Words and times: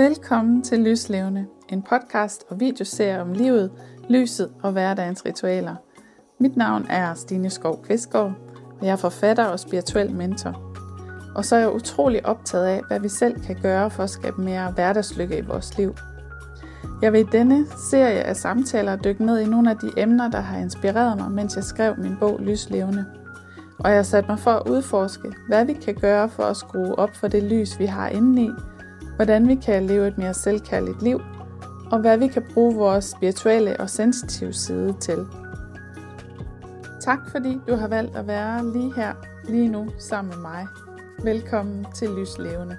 Velkommen 0.00 0.62
til 0.62 0.78
Lyslevende, 0.78 1.46
en 1.68 1.82
podcast 1.82 2.44
og 2.48 2.60
videoserie 2.60 3.20
om 3.20 3.32
livet, 3.32 3.70
lyset 4.08 4.52
og 4.62 4.72
hverdagens 4.72 5.26
ritualer. 5.26 5.74
Mit 6.38 6.56
navn 6.56 6.86
er 6.88 7.14
Stine 7.14 7.50
Skov 7.50 7.82
Kvistgaard, 7.82 8.32
og 8.80 8.86
jeg 8.86 8.92
er 8.92 8.96
forfatter 8.96 9.44
og 9.44 9.60
spirituel 9.60 10.14
mentor. 10.14 10.74
Og 11.34 11.44
så 11.44 11.56
er 11.56 11.60
jeg 11.60 11.72
utrolig 11.72 12.26
optaget 12.26 12.66
af, 12.66 12.80
hvad 12.88 13.00
vi 13.00 13.08
selv 13.08 13.40
kan 13.40 13.56
gøre 13.62 13.90
for 13.90 14.02
at 14.02 14.10
skabe 14.10 14.42
mere 14.42 14.70
hverdagslykke 14.70 15.38
i 15.38 15.46
vores 15.46 15.78
liv. 15.78 15.94
Jeg 17.02 17.12
vil 17.12 17.20
i 17.20 17.28
denne 17.32 17.66
serie 17.90 18.22
af 18.22 18.36
samtaler 18.36 18.96
dykke 18.96 19.26
ned 19.26 19.38
i 19.38 19.46
nogle 19.46 19.70
af 19.70 19.76
de 19.76 19.90
emner, 19.96 20.30
der 20.30 20.40
har 20.40 20.58
inspireret 20.58 21.18
mig, 21.18 21.30
mens 21.30 21.56
jeg 21.56 21.64
skrev 21.64 21.94
min 21.98 22.16
bog 22.20 22.40
Lyslevende. 22.40 23.04
Og 23.78 23.90
jeg 23.90 23.98
har 23.98 24.02
sat 24.02 24.28
mig 24.28 24.38
for 24.38 24.50
at 24.50 24.68
udforske, 24.70 25.32
hvad 25.48 25.64
vi 25.64 25.72
kan 25.72 25.94
gøre 25.94 26.28
for 26.28 26.42
at 26.42 26.56
skrue 26.56 26.98
op 26.98 27.16
for 27.16 27.28
det 27.28 27.42
lys, 27.42 27.78
vi 27.78 27.86
har 27.86 28.08
indeni, 28.08 28.50
hvordan 29.20 29.48
vi 29.48 29.54
kan 29.54 29.86
leve 29.86 30.08
et 30.08 30.18
mere 30.18 30.34
selvkærligt 30.34 31.02
liv, 31.02 31.20
og 31.90 32.00
hvad 32.00 32.18
vi 32.18 32.26
kan 32.28 32.42
bruge 32.54 32.74
vores 32.74 33.04
spirituelle 33.04 33.80
og 33.80 33.90
sensitive 33.90 34.52
side 34.52 34.96
til. 35.00 35.26
Tak 37.00 37.18
fordi 37.30 37.58
du 37.68 37.74
har 37.74 37.88
valgt 37.88 38.16
at 38.16 38.26
være 38.26 38.72
lige 38.72 38.94
her, 38.94 39.14
lige 39.48 39.68
nu, 39.68 39.90
sammen 39.98 40.34
med 40.34 40.42
mig. 40.42 40.66
Velkommen 41.24 41.86
til 41.94 42.08
Lyslevende. 42.08 42.78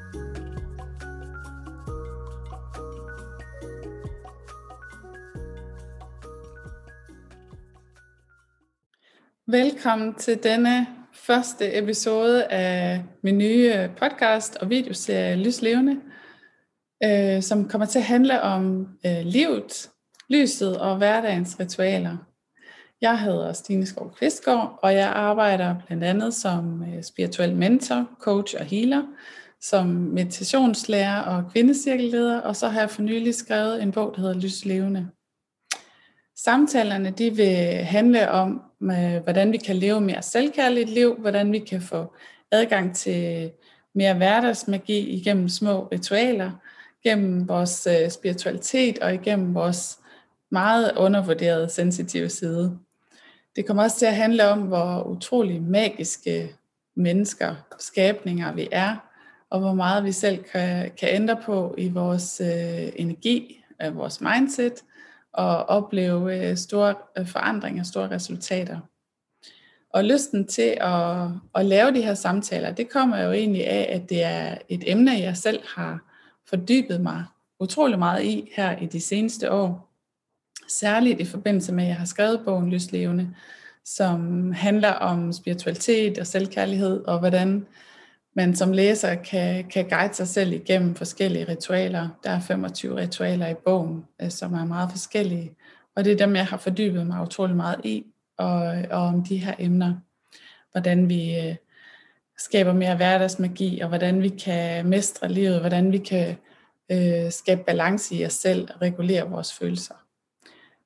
Velkommen 9.48 10.14
til 10.14 10.44
denne 10.44 10.88
første 11.14 11.78
episode 11.78 12.44
af 12.46 13.04
min 13.24 13.38
nye 13.38 13.90
podcast 14.00 14.56
og 14.56 14.70
videoserie 14.70 15.36
Lyslevende 15.36 16.02
øh, 17.04 17.42
som 17.42 17.70
kommer 17.70 17.88
til 17.88 18.00
at 18.00 18.06
handle 18.06 18.42
om 18.42 18.88
øh, 19.06 19.22
livet, 19.24 19.90
lyset 20.30 20.78
og 20.78 20.98
hverdagens 20.98 21.60
ritualer. 21.60 22.18
Jeg 23.02 23.20
hedder 23.20 23.54
Stine 23.54 23.86
Skov 23.86 24.14
Kvistgaard, 24.18 24.80
og 24.82 24.94
jeg 24.94 25.08
arbejder 25.08 25.76
blandt 25.88 26.04
andet 26.04 26.34
som 26.34 26.84
øh, 26.84 27.04
spirituel 27.04 27.56
mentor, 27.56 28.10
coach 28.20 28.56
og 28.60 28.66
healer, 28.66 29.04
som 29.62 29.88
meditationslærer 29.88 31.22
og 31.22 31.52
kvindecirkelleder, 31.52 32.42
og 32.42 32.56
så 32.56 32.68
har 32.68 32.80
jeg 32.80 32.90
for 32.90 33.02
nylig 33.02 33.36
skrevet 33.36 33.84
en 33.84 33.92
bog, 33.92 34.14
der 34.16 34.22
hedder 34.22 34.40
Lys 34.40 34.66
Levende. 34.66 35.08
Samtalerne 36.36 37.12
de 37.12 37.36
vil 37.36 37.56
handle 37.84 38.32
om, 38.32 38.62
øh, 38.84 39.24
hvordan 39.24 39.52
vi 39.52 39.58
kan 39.58 39.76
leve 39.76 40.02
mere 40.02 40.22
selvkærligt 40.22 40.90
liv, 40.90 41.16
hvordan 41.16 41.52
vi 41.52 41.60
kan 41.60 41.82
få 41.82 42.14
adgang 42.52 42.96
til 42.96 43.52
mere 43.96 44.14
hverdagsmagi 44.14 45.00
igennem 45.00 45.50
små 45.50 45.88
ritualer, 45.92 46.52
gennem 47.04 47.48
vores 47.48 47.88
øh, 47.88 48.10
spiritualitet 48.10 49.00
og 49.00 49.14
igennem 49.14 49.54
vores 49.54 50.00
meget 50.52 50.92
undervurderede 50.98 51.70
sensitive 51.70 52.30
side. 52.30 52.78
Det 53.56 53.66
kommer 53.66 53.84
også 53.84 53.98
til 53.98 54.06
at 54.06 54.16
handle 54.16 54.48
om, 54.48 54.60
hvor 54.60 55.04
utrolig 55.04 55.62
magiske 55.62 56.56
mennesker, 56.96 57.56
skabninger 57.80 58.54
vi 58.54 58.68
er, 58.72 58.96
og 59.50 59.60
hvor 59.60 59.74
meget 59.74 60.04
vi 60.04 60.12
selv 60.12 60.44
kan, 60.44 60.92
kan 61.00 61.10
ændre 61.10 61.38
på 61.46 61.76
i 61.78 61.90
vores 61.90 62.42
øh, 62.42 62.92
energi, 62.96 63.64
øh, 63.84 63.98
vores 63.98 64.22
mindset, 64.22 64.74
og 65.34 65.66
opleve 65.66 66.50
øh, 66.50 66.58
store 66.58 66.96
øh, 67.18 67.28
forandringer, 67.28 67.84
store 67.84 68.12
resultater. 68.12 68.80
Og 69.94 70.04
lysten 70.04 70.48
til 70.48 70.78
at, 70.82 71.28
at 71.56 71.66
lave 71.66 71.92
de 71.92 72.02
her 72.02 72.14
samtaler, 72.14 72.72
det 72.72 72.90
kommer 72.90 73.18
jo 73.22 73.32
egentlig 73.32 73.68
af, 73.68 73.96
at 73.96 74.10
det 74.10 74.24
er 74.24 74.58
et 74.70 74.84
emne, 74.92 75.12
jeg 75.12 75.38
selv 75.38 75.60
har 75.76 76.11
fordybet 76.52 77.02
mig 77.02 77.26
utrolig 77.60 78.00
meget 78.00 78.24
i 78.24 78.52
her 78.56 78.78
i 78.78 78.86
de 78.86 79.02
seneste 79.02 79.52
år. 79.52 79.92
Særligt 80.68 81.20
i 81.20 81.26
forbindelse 81.26 81.74
med, 81.74 81.84
at 81.84 81.88
jeg 81.88 81.98
har 81.98 82.06
skrevet 82.06 82.42
bogen 82.46 82.70
Lyslevende, 82.70 83.36
som 83.86 84.52
handler 84.52 84.92
om 84.92 85.34
spiritualitet 85.34 86.20
og 86.20 86.28
selvkærlighed, 86.28 87.04
og 87.06 87.20
hvordan 87.20 87.66
man 88.36 88.56
som 88.56 88.72
læser 88.72 89.16
kan, 89.16 89.66
kan 89.70 89.90
guide 89.90 90.14
sig 90.14 90.28
selv 90.28 90.54
igennem 90.54 90.96
forskellige 90.96 91.48
ritualer. 91.48 92.10
Der 92.24 92.30
er 92.30 92.40
25 92.40 92.98
ritualer 92.98 93.48
i 93.48 93.54
bogen, 93.54 94.06
øh, 94.22 94.30
som 94.30 94.54
er 94.54 94.66
meget 94.66 94.92
forskellige, 94.92 95.52
og 95.96 96.06
det 96.06 96.14
er 96.14 96.26
dem, 96.26 96.36
jeg 96.36 96.46
har 96.46 96.58
fordybet 96.58 97.08
mig 97.08 97.22
utrolig 97.22 97.56
meget 97.56 97.86
i, 97.86 98.06
og, 98.38 98.62
og 98.92 99.02
om 99.02 99.24
de 99.24 99.38
her 99.38 99.54
emner. 99.60 99.96
Hvordan 100.72 101.10
vi 101.10 101.40
øh, 101.40 101.56
skaber 102.38 102.74
mere 102.74 102.96
hverdagsmagi, 102.96 103.80
og 103.80 103.88
hvordan 103.88 104.22
vi 104.22 104.30
kan 104.30 104.86
mestre 104.86 105.32
livet, 105.32 105.60
hvordan 105.60 105.92
vi 105.92 105.98
kan 105.98 106.36
øh, 106.92 107.32
skabe 107.32 107.64
balance 107.64 108.16
i 108.16 108.26
os 108.26 108.34
selv 108.34 108.68
og 108.76 108.82
regulere 108.82 109.30
vores 109.30 109.54
følelser. 109.54 109.96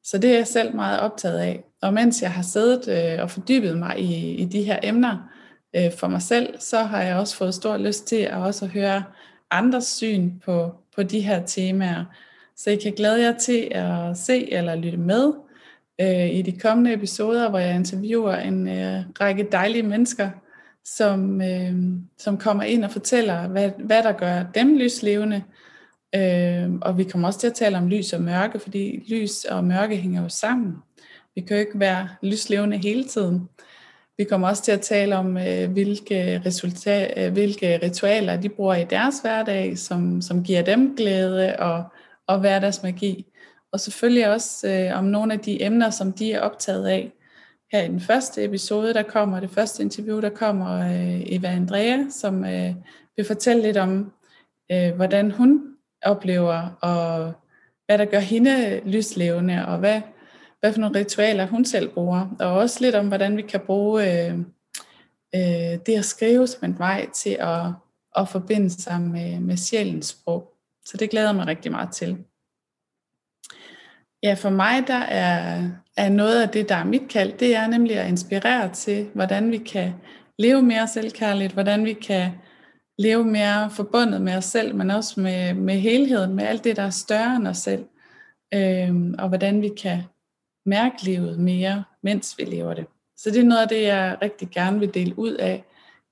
Så 0.04 0.18
det 0.18 0.32
er 0.32 0.36
jeg 0.36 0.48
selv 0.48 0.76
meget 0.76 1.00
optaget 1.00 1.40
af. 1.40 1.64
Og 1.82 1.94
mens 1.94 2.22
jeg 2.22 2.32
har 2.32 2.44
siddet 2.44 2.88
øh, 2.88 3.22
og 3.22 3.32
fordybet 3.32 3.78
mig 3.78 4.00
i, 4.00 4.36
i 4.36 4.46
de 4.46 4.64
her 4.64 4.80
emner 4.84 5.18
øh, 5.76 5.92
for 5.98 6.08
mig 6.08 6.22
selv, 6.22 6.60
så 6.60 6.84
har 6.84 7.02
jeg 7.02 7.16
også 7.16 7.38
fået 7.38 7.54
stor 7.54 7.78
lyst 7.78 8.08
til 8.08 8.16
at 8.16 8.38
også 8.38 8.66
høre 8.66 9.04
andres 9.52 9.86
syn 9.86 10.32
på, 10.46 10.72
på 10.96 11.04
de 11.04 11.22
her 11.22 11.46
temaer. 11.46 12.06
Så 12.58 12.70
I 12.70 12.76
kan 12.76 12.94
glæde 12.94 13.22
jer 13.22 13.38
til 13.38 13.68
at 13.72 14.18
se 14.18 14.54
eller 14.54 14.76
lytte 14.76 14.98
med 14.98 15.34
øh, 16.02 16.30
i 16.30 16.42
de 16.42 16.60
kommende 16.60 16.94
episoder, 16.94 17.50
hvor 17.50 17.60
jeg 17.60 17.76
interviewer 17.76 18.36
en 18.36 18.68
øh, 18.68 19.04
række 19.22 19.48
dejlige 19.52 19.84
mennesker, 19.84 20.30
som, 20.86 21.42
øh, 21.42 21.74
som 22.18 22.38
kommer 22.38 22.64
ind 22.64 22.86
og 22.86 22.92
fortæller, 22.92 23.48
hvad, 23.48 23.72
hvad 23.80 24.04
der 24.04 24.12
gør 24.12 24.44
dem 24.56 24.78
lyslevende. 24.78 25.44
Øh, 26.16 26.72
og 26.82 26.98
vi 26.98 27.04
kommer 27.04 27.28
også 27.28 27.40
til 27.40 27.48
at 27.48 27.54
tale 27.54 27.78
om 27.78 27.88
lys 27.88 28.14
og 28.14 28.22
mørke, 28.22 28.60
fordi 28.60 29.04
lys 29.08 29.46
og 29.46 29.64
mørke 29.64 29.96
hænger 29.96 30.22
jo 30.22 30.30
sammen. 30.30 30.76
Vi 31.36 31.42
kan 31.42 31.58
jo 31.58 31.60
ikke 31.60 31.80
være 31.80 32.10
lyslevende 32.22 32.78
hele 32.78 33.04
tiden. 33.04 33.50
Vi 34.18 34.24
kommer 34.24 34.48
også 34.48 34.64
til 34.64 34.72
at 34.72 34.82
tale 34.82 35.16
om, 35.16 35.38
øh, 35.38 35.72
hvilke, 35.72 36.42
resultat, 36.46 37.14
øh, 37.18 37.34
hvilke 37.34 37.80
ritualer 37.84 38.42
de 38.42 38.50
bruger 38.50 38.76
i 38.76 38.84
deres 38.84 39.20
hverdag, 39.20 39.78
som, 39.78 40.22
som 40.22 40.44
giver 40.44 40.62
dem 40.62 40.96
glæde 40.96 41.60
og, 41.60 41.84
og 42.28 42.40
hverdagsmagi. 42.40 43.26
Og 43.72 43.80
selvfølgelig 43.80 44.30
også 44.30 44.68
øh, 44.70 44.98
om 44.98 45.04
nogle 45.04 45.34
af 45.34 45.40
de 45.40 45.64
emner, 45.64 45.90
som 45.90 46.14
de 46.14 46.34
er 46.34 46.42
optaget 46.42 46.88
af 46.88 47.12
her 47.72 47.84
i 47.84 47.88
den 47.88 48.00
første 48.00 48.44
episode, 48.44 48.94
der 48.94 49.04
kommer, 49.04 49.40
det 49.40 49.50
første 49.50 49.84
interview, 49.84 50.22
der 50.22 50.30
kommer 50.30 50.80
øh, 50.80 51.22
Eva 51.26 51.48
Andrea, 51.48 52.10
som 52.10 52.46
øh, 52.46 52.76
vil 53.18 53.26
fortælle 53.26 53.62
lidt 53.62 53.78
om, 53.78 54.14
øh, 54.72 54.96
hvordan 54.96 55.32
hun 55.32 55.76
oplever, 56.02 56.78
og 56.82 57.34
hvad 57.86 57.98
der 57.98 58.06
gør 58.06 58.20
hende 58.20 58.82
lyslevende, 58.86 59.66
og 59.68 59.78
hvad, 59.78 60.02
hvad 60.60 60.74
for 60.74 60.80
nogle 60.80 61.00
ritualer 61.00 61.48
hun 61.48 61.66
selv 61.66 61.90
bruger, 61.90 62.36
og 62.40 62.52
også 62.52 62.78
lidt 62.82 62.96
om, 62.96 63.08
hvordan 63.08 63.38
vi 63.38 63.42
kan 63.42 63.60
bruge 63.66 64.28
øh, 64.28 64.40
øh, 65.36 65.80
det 65.86 65.98
at 65.98 66.06
skrive 66.06 66.48
som 66.48 66.66
en 66.66 66.80
vej 66.80 67.10
til 67.10 67.38
at, 67.40 67.66
at 68.18 68.30
forbinde 68.30 68.70
sig 68.70 69.02
med, 69.02 69.40
med 69.40 69.58
sjælens 69.58 70.06
sprog. 70.06 70.54
Så 70.86 70.98
det 70.98 71.10
glæder 71.10 71.32
mig 71.32 71.48
rigtig 71.48 71.72
meget 71.72 71.92
til. 71.92 72.18
Ja, 74.26 74.34
for 74.34 74.50
mig 74.50 74.88
der 74.88 74.94
er, 74.94 75.70
er 75.98 76.10
noget 76.10 76.42
af 76.42 76.50
det, 76.50 76.70
der 76.70 76.76
er 76.76 76.84
mit 76.84 77.08
kald, 77.10 77.34
det 77.38 77.56
er 77.56 77.68
nemlig 77.68 77.98
at 77.98 78.08
inspirere 78.08 78.74
til, 78.74 79.10
hvordan 79.14 79.52
vi 79.52 79.58
kan 79.58 79.94
leve 80.40 80.62
mere 80.62 80.88
selvkærligt, 80.88 81.54
hvordan 81.54 81.86
vi 81.86 81.94
kan 81.94 82.32
leve 82.98 83.26
mere 83.26 83.70
forbundet 83.70 84.22
med 84.22 84.36
os 84.38 84.46
selv, 84.46 84.76
men 84.76 84.92
også 84.92 85.20
med, 85.20 85.54
med 85.54 85.76
helheden, 85.76 86.36
med 86.36 86.44
alt 86.44 86.64
det, 86.64 86.76
der 86.76 86.84
er 86.84 86.90
større 86.90 87.36
end 87.36 87.48
os 87.48 87.58
selv, 87.58 87.86
øhm, 88.54 89.16
og 89.20 89.28
hvordan 89.28 89.62
vi 89.62 89.70
kan 89.82 90.04
mærke 90.66 91.04
livet 91.04 91.40
mere, 91.40 91.84
mens 92.04 92.36
vi 92.38 92.44
lever 92.44 92.74
det. 92.74 92.86
Så 93.18 93.30
det 93.30 93.40
er 93.40 93.46
noget 93.46 93.62
af 93.62 93.68
det, 93.68 93.84
jeg 93.84 94.18
rigtig 94.22 94.50
gerne 94.50 94.80
vil 94.80 94.94
dele 94.94 95.20
ud 95.20 95.34
af 95.34 95.64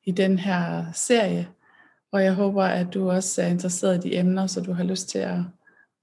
i 0.06 0.12
den 0.12 0.40
her 0.40 0.86
serie, 0.94 1.48
og 2.12 2.24
jeg 2.24 2.34
håber, 2.34 2.64
at 2.64 2.94
du 2.94 3.12
også 3.12 3.42
er 3.42 3.48
interesseret 3.48 4.06
i 4.06 4.10
de 4.10 4.18
emner, 4.18 4.48
så 4.48 4.62
du 4.62 4.74
har 4.74 4.84
lyst 4.84 5.10
til 5.10 5.20
at 5.20 5.38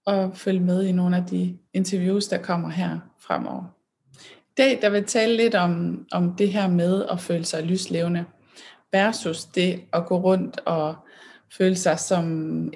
og 0.07 0.37
følge 0.37 0.61
med 0.61 0.85
i 0.85 0.93
nogle 0.93 1.17
af 1.17 1.25
de 1.31 1.57
interviews, 1.75 2.29
der 2.29 2.39
kommer 2.39 2.69
her 2.69 2.99
fremover. 3.19 3.65
I 4.25 4.53
dag 4.57 4.79
der 4.83 4.91
vil 4.91 5.05
tale 5.05 5.37
lidt 5.37 5.55
om, 5.55 6.05
om 6.13 6.35
det 6.37 6.53
her 6.53 6.69
med 6.69 7.05
at 7.11 7.21
føle 7.21 7.45
sig 7.45 7.63
lyslevende 7.63 8.25
versus 8.93 9.45
det 9.45 9.81
at 9.93 10.07
gå 10.07 10.17
rundt 10.19 10.61
og 10.65 10.95
føle 11.59 11.77
sig 11.77 11.99
som 11.99 12.25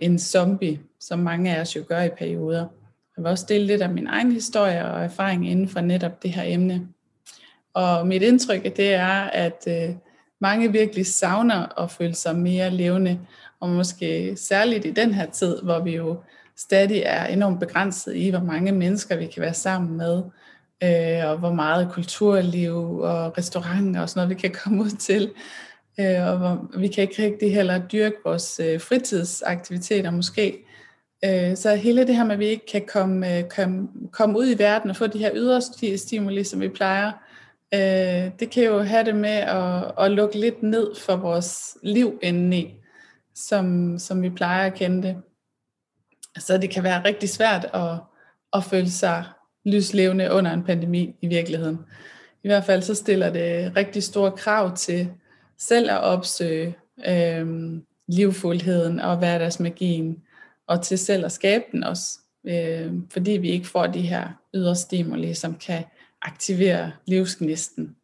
en 0.02 0.18
zombie, 0.18 0.80
som 1.00 1.18
mange 1.18 1.56
af 1.56 1.60
os 1.60 1.76
jo 1.76 1.84
gør 1.88 2.02
i 2.02 2.10
perioder. 2.18 2.66
Jeg 3.16 3.24
vil 3.24 3.30
også 3.30 3.46
dele 3.48 3.66
lidt 3.66 3.82
af 3.82 3.90
min 3.90 4.06
egen 4.06 4.32
historie 4.32 4.84
og 4.84 5.04
erfaring 5.04 5.50
inden 5.50 5.68
for 5.68 5.80
netop 5.80 6.22
det 6.22 6.30
her 6.30 6.42
emne. 6.46 6.88
Og 7.74 8.06
mit 8.06 8.22
indtryk 8.22 8.76
det 8.76 8.94
er, 8.94 9.22
at 9.22 9.64
øh, 9.68 9.94
mange 10.40 10.72
virkelig 10.72 11.06
savner 11.06 11.80
at 11.82 11.90
føle 11.90 12.14
sig 12.14 12.36
mere 12.36 12.70
levende, 12.70 13.20
og 13.60 13.68
måske 13.68 14.36
særligt 14.36 14.86
i 14.86 14.90
den 14.90 15.14
her 15.14 15.30
tid, 15.30 15.62
hvor 15.62 15.78
vi 15.78 15.96
jo 15.96 16.22
stadig 16.58 17.02
er 17.06 17.26
enormt 17.26 17.60
begrænset 17.60 18.16
i, 18.16 18.30
hvor 18.30 18.40
mange 18.40 18.72
mennesker 18.72 19.16
vi 19.16 19.26
kan 19.26 19.42
være 19.42 19.54
sammen 19.54 19.96
med, 19.96 20.22
øh, 20.82 21.30
og 21.30 21.38
hvor 21.38 21.52
meget 21.52 21.90
kulturliv 21.92 22.98
og 22.98 23.38
restauranter 23.38 24.00
og 24.00 24.08
sådan 24.08 24.18
noget, 24.18 24.36
vi 24.36 24.40
kan 24.40 24.56
komme 24.64 24.82
ud 24.82 24.90
til. 24.90 25.32
Øh, 26.00 26.26
og 26.26 26.38
hvor, 26.38 26.78
vi 26.78 26.88
kan 26.88 27.02
ikke 27.02 27.22
rigtig 27.22 27.54
heller 27.54 27.86
dyrke 27.86 28.16
vores 28.24 28.60
øh, 28.60 28.80
fritidsaktiviteter 28.80 30.10
måske 30.10 30.64
Øh, 31.24 31.56
så 31.56 31.74
hele 31.74 32.06
det 32.06 32.16
her 32.16 32.24
med, 32.24 32.32
at 32.32 32.38
vi 32.38 32.46
ikke 32.46 32.66
kan 32.66 32.86
komme, 32.92 33.38
øh, 33.38 33.44
komme, 33.56 33.88
komme 34.12 34.38
ud 34.38 34.50
i 34.50 34.58
verden 34.58 34.90
og 34.90 34.96
få 34.96 35.06
de 35.06 35.18
her 35.18 35.30
ydre 35.34 35.60
stimuli, 35.96 36.44
som 36.44 36.60
vi 36.60 36.68
plejer, 36.68 37.12
øh, 37.74 38.30
det 38.40 38.50
kan 38.50 38.64
jo 38.64 38.78
have 38.82 39.04
det 39.04 39.16
med 39.16 39.30
at, 39.30 39.92
at 39.98 40.10
lukke 40.10 40.38
lidt 40.38 40.62
ned 40.62 40.94
for 40.96 41.16
vores 41.16 41.76
liv 41.82 42.18
indeni, 42.22 42.74
som, 43.34 43.98
som 43.98 44.22
vi 44.22 44.30
plejer 44.30 44.66
at 44.66 44.74
kende 44.74 45.08
det. 45.08 45.16
Så 46.38 46.58
det 46.58 46.70
kan 46.70 46.84
være 46.84 47.04
rigtig 47.04 47.28
svært 47.28 47.66
at, 47.75 47.98
at 48.52 48.64
føle 48.64 48.90
sig 48.90 49.25
lyslevende 49.64 50.32
under 50.32 50.52
en 50.52 50.64
pandemi 50.64 51.14
i 51.20 51.26
virkeligheden. 51.26 51.78
I 52.44 52.48
hvert 52.48 52.64
fald 52.64 52.82
så 52.82 52.94
stiller 52.94 53.31
det 53.31 53.76
rigtig 53.76 54.02
store 54.02 54.32
krav 54.32 54.76
til 54.76 55.10
selv 55.58 55.90
at 55.90 56.00
opsøge 56.00 56.76
øh, 57.08 57.46
livfuldheden 58.08 59.00
og 59.00 59.19
hverdagsmagien, 59.19 60.16
og 60.66 60.82
til 60.82 60.98
selv 60.98 61.25
at 61.25 61.32
skabe 61.32 61.64
den 61.72 61.84
også, 61.84 62.19
øh, 62.46 62.92
fordi 63.10 63.31
vi 63.31 63.50
ikke 63.50 63.66
får 63.66 63.86
de 63.86 64.00
her 64.00 64.28
ydre 64.54 64.76
stimuli, 64.76 65.34
som 65.34 65.54
kan 65.54 65.84
aktivere 66.22 66.92
livsgnisten. 67.06 67.96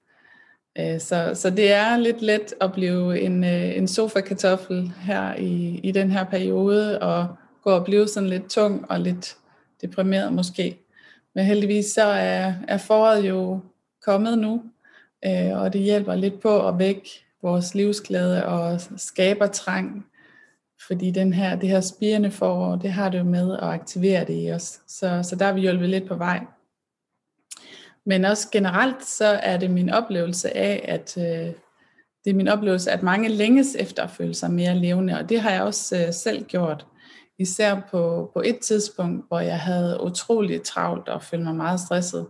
Øh, 0.79 1.00
så, 1.00 1.31
så 1.35 1.50
det 1.50 1.73
er 1.73 1.97
lidt 1.97 2.23
let 2.23 2.55
at 2.61 2.73
blive 2.73 3.21
en, 3.21 3.44
øh, 3.44 3.77
en 3.77 3.88
sofa-kartoffel 3.88 4.93
her 5.03 5.35
i, 5.35 5.81
i 5.82 5.93
den 5.93 6.11
her 6.11 6.25
periode, 6.25 6.99
og 6.99 7.37
på 7.70 7.75
og 7.75 7.84
blive 7.84 8.08
sådan 8.08 8.28
lidt 8.28 8.50
tung 8.50 8.90
og 8.90 9.00
lidt 9.00 9.37
deprimeret 9.81 10.32
måske. 10.32 10.78
Men 11.34 11.44
heldigvis 11.44 11.87
så 11.87 12.02
er, 12.05 12.55
er 12.69 12.78
foråret 12.78 13.28
jo 13.28 13.61
kommet 14.02 14.38
nu, 14.38 14.62
øh, 15.26 15.61
og 15.61 15.72
det 15.72 15.81
hjælper 15.81 16.14
lidt 16.14 16.40
på 16.40 16.69
at 16.69 16.78
vække 16.78 17.25
vores 17.43 17.75
livsglæde 17.75 18.46
og 18.46 18.81
skaber 18.96 19.46
trang 19.46 20.06
fordi 20.87 21.11
den 21.11 21.32
her, 21.32 21.56
det 21.56 21.69
her 21.69 21.81
spirende 21.81 22.31
forår, 22.31 22.76
det 22.76 22.93
har 22.93 23.08
det 23.08 23.19
jo 23.19 23.25
med 23.25 23.52
at 23.52 23.62
aktivere 23.62 24.25
det 24.25 24.44
i 24.44 24.52
os. 24.52 24.81
Så, 24.88 25.22
så 25.22 25.37
der 25.37 25.46
er 25.46 25.52
vi 25.52 25.61
hjulpet 25.61 25.88
lidt 25.88 26.08
på 26.08 26.14
vej. 26.14 26.40
Men 28.05 28.25
også 28.25 28.49
generelt, 28.52 29.05
så 29.05 29.26
er 29.26 29.56
det 29.56 29.70
min 29.70 29.90
oplevelse 29.90 30.56
af, 30.56 30.84
at 30.88 31.17
øh, 31.19 31.55
det 32.25 32.31
er 32.31 32.34
min 32.34 32.49
oplevelse, 32.49 32.90
at 32.90 33.02
mange 33.02 33.28
længes 33.28 33.76
efter 33.78 34.02
at 34.02 34.11
føle 34.11 34.34
sig 34.34 34.50
mere 34.50 34.75
levende, 34.75 35.19
og 35.19 35.28
det 35.28 35.40
har 35.40 35.50
jeg 35.50 35.62
også 35.62 35.96
øh, 36.06 36.14
selv 36.14 36.44
gjort. 36.44 36.87
Især 37.41 37.81
på, 37.91 38.31
på 38.35 38.43
et 38.45 38.59
tidspunkt, 38.59 39.29
hvor 39.29 39.41
jeg 39.41 39.61
havde 39.61 40.01
utrolig 40.03 40.63
travlt 40.63 41.09
og 41.09 41.23
følte 41.23 41.45
mig 41.45 41.55
meget 41.55 41.81
stresset. 41.81 42.27